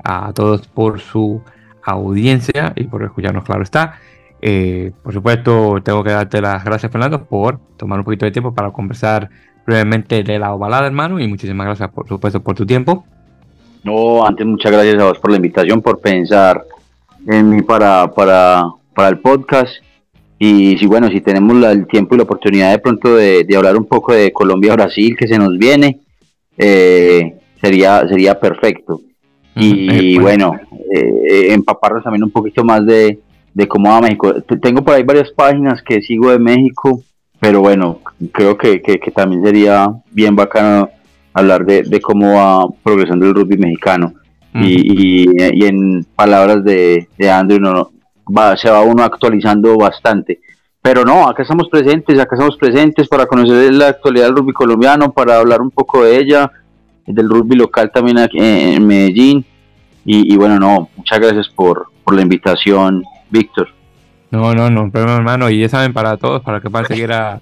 [0.05, 1.43] a todos por su
[1.85, 3.99] audiencia y por escucharnos, claro está.
[4.43, 8.55] Eh, por supuesto, tengo que darte las gracias, Fernando, por tomar un poquito de tiempo
[8.55, 9.29] para conversar
[9.67, 13.05] brevemente de la ovalada, hermano, y muchísimas gracias, por supuesto, por tu tiempo.
[13.85, 16.65] No, antes muchas gracias a vos por la invitación, por pensar
[17.27, 19.71] en mí para, para, para el podcast.
[20.39, 23.57] Y si bueno, si tenemos la, el tiempo y la oportunidad de pronto de, de
[23.57, 26.01] hablar un poco de Colombia-Brasil que se nos viene,
[26.57, 29.01] eh, sería, sería perfecto.
[29.57, 30.59] Y eh, bueno,
[30.95, 33.19] eh, empaparnos también un poquito más de,
[33.53, 34.35] de cómo va México.
[34.63, 37.03] Tengo por ahí varias páginas que sigo de México,
[37.41, 38.01] pero bueno,
[38.33, 40.89] creo que, que, que también sería bien bacano
[41.33, 44.13] hablar de, de, cómo va progresando el rugby mexicano.
[44.53, 44.65] Uh -huh.
[44.65, 47.91] y, y, y, en palabras de, de Andrew, no,
[48.27, 50.41] va, se va uno actualizando bastante.
[50.83, 55.13] Pero no, acá estamos presentes, acá estamos presentes para conocer la actualidad del rugby colombiano,
[55.13, 56.51] para hablar un poco de ella,
[57.13, 59.45] del rugby local también aquí en Medellín.
[60.05, 63.69] Y, bueno, no, muchas gracias por, por la invitación, Víctor.
[64.31, 67.41] No, no, no, pero hermano, y ya saben para todos, para que puedan seguir a,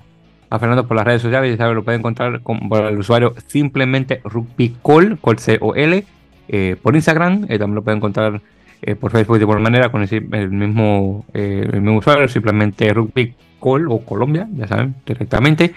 [0.51, 5.19] Fernando por las redes sociales, ya saben, lo pueden encontrar con, el usuario simplemente rugbycol,
[5.21, 6.05] col C-O-L,
[6.49, 8.41] eh, por Instagram, eh, también lo pueden encontrar
[8.81, 13.99] eh, por Facebook de igual manera con el, mismo, el mismo usuario, simplemente rugbycol o
[14.01, 15.75] Colombia, ya saben, directamente.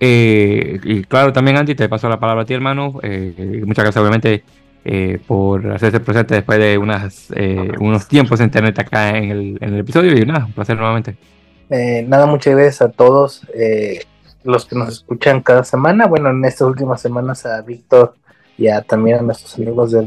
[0.00, 2.92] Eh, y claro, también Andy, te paso la palabra a ti, hermano.
[2.92, 4.44] muchas gracias, obviamente,
[5.26, 7.28] por hacerse presente después de unas,
[7.80, 10.16] unos tiempos en internet acá en el, en el, episodio.
[10.16, 11.16] Y nada, un placer nuevamente.
[12.06, 13.46] nada, muchas gracias a todos
[14.44, 16.06] los que nos escuchan cada semana.
[16.06, 18.14] Bueno, en estas últimas semanas a Víctor
[18.56, 20.06] y a, también a nuestros amigos de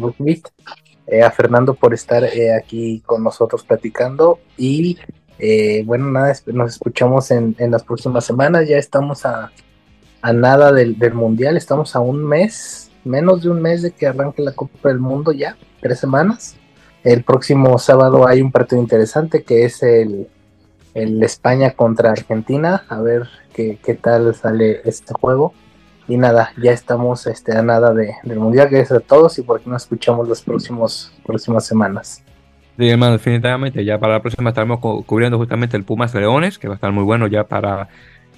[1.08, 4.98] eh, a Fernando por estar eh, aquí con nosotros platicando y
[5.40, 9.52] eh, bueno, nada, nos escuchamos en, en, las próximas semanas, ya estamos a,
[10.28, 14.08] a nada del, del, Mundial, estamos a un mes, menos de un mes de que
[14.08, 16.58] arranque la Copa del Mundo ya, tres semanas.
[17.06, 20.28] El próximo sábado hay un partido interesante que es el,
[20.94, 25.54] el España contra Argentina, a ver qué, qué tal sale este juego.
[26.10, 28.68] Y nada, ya estamos este, a nada de, del mundial.
[28.70, 32.22] Gracias a todos y por aquí nos escuchamos las próximos, próximas semanas.
[32.78, 33.86] Sí, hermano, definitivamente.
[33.86, 37.06] Ya para la próxima estaremos cubriendo justamente el Pumas Leones, que va a estar muy
[37.06, 37.88] bueno ya para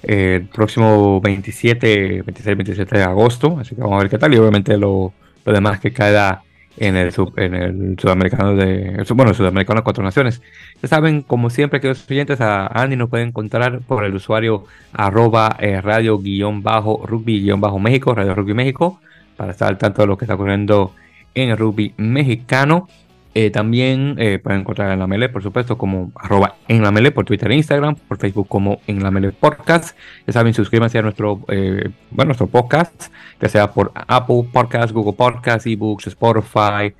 [0.02, 3.58] el próximo 27, 26, 27 de agosto.
[3.60, 4.34] Así que vamos a ver qué tal.
[4.34, 5.12] Y obviamente lo,
[5.44, 6.42] lo demás que queda
[6.76, 10.40] en el, en el sudamericano de, bueno, sudamericano cuatro naciones.
[10.82, 14.64] Ya saben, como siempre, que los oyentes a Andy nos pueden encontrar por el usuario
[14.92, 19.00] arroba eh, radio guion bajo rugby guion bajo México, Radio Rugby México,
[19.36, 20.94] para estar al tanto de lo que está ocurriendo
[21.34, 22.88] en el rugby mexicano.
[23.32, 27.12] Eh, también eh, pueden encontrar en la Mele, por supuesto, como arroba en la Mele
[27.12, 29.96] por Twitter e Instagram, por Facebook como en la Mele Podcast.
[30.26, 35.12] Ya saben, suscríbanse a nuestro, eh, bueno, nuestro podcast, ya sea por Apple Podcast, Google
[35.12, 36.92] Podcast, eBooks, Spotify,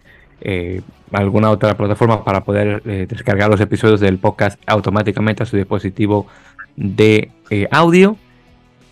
[1.12, 6.26] alguna otra plataforma para poder descargar los episodios del podcast automáticamente a su dispositivo
[6.76, 7.31] de
[7.70, 8.16] audio.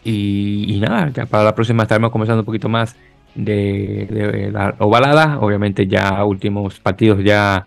[0.05, 2.97] Y, y, nada, ya para la próxima estaremos comenzando un poquito más
[3.39, 5.39] de, la ovalada.
[5.41, 7.67] Obviamente ya últimos partidos ya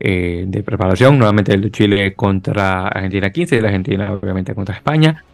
[0.00, 1.18] eh, de preparación.
[1.18, 5.24] Nuevamente el de Chile contra Argentina 15 y la Argentina obviamente contra España.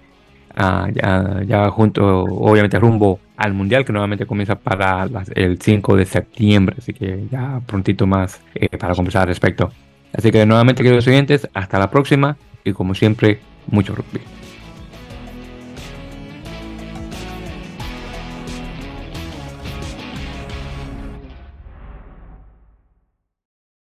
[0.57, 6.05] Ah, ya, ya, junto, obviamente rumbo al Mundial que nuevamente comienza para el 5 de
[6.07, 6.77] septiembre.
[6.79, 9.71] Así que ya prontito más eh, para conversar al respecto.
[10.13, 13.39] Así que nuevamente queridos oyentes, hasta la próxima y como siempre,
[13.69, 14.39] mucho rugby.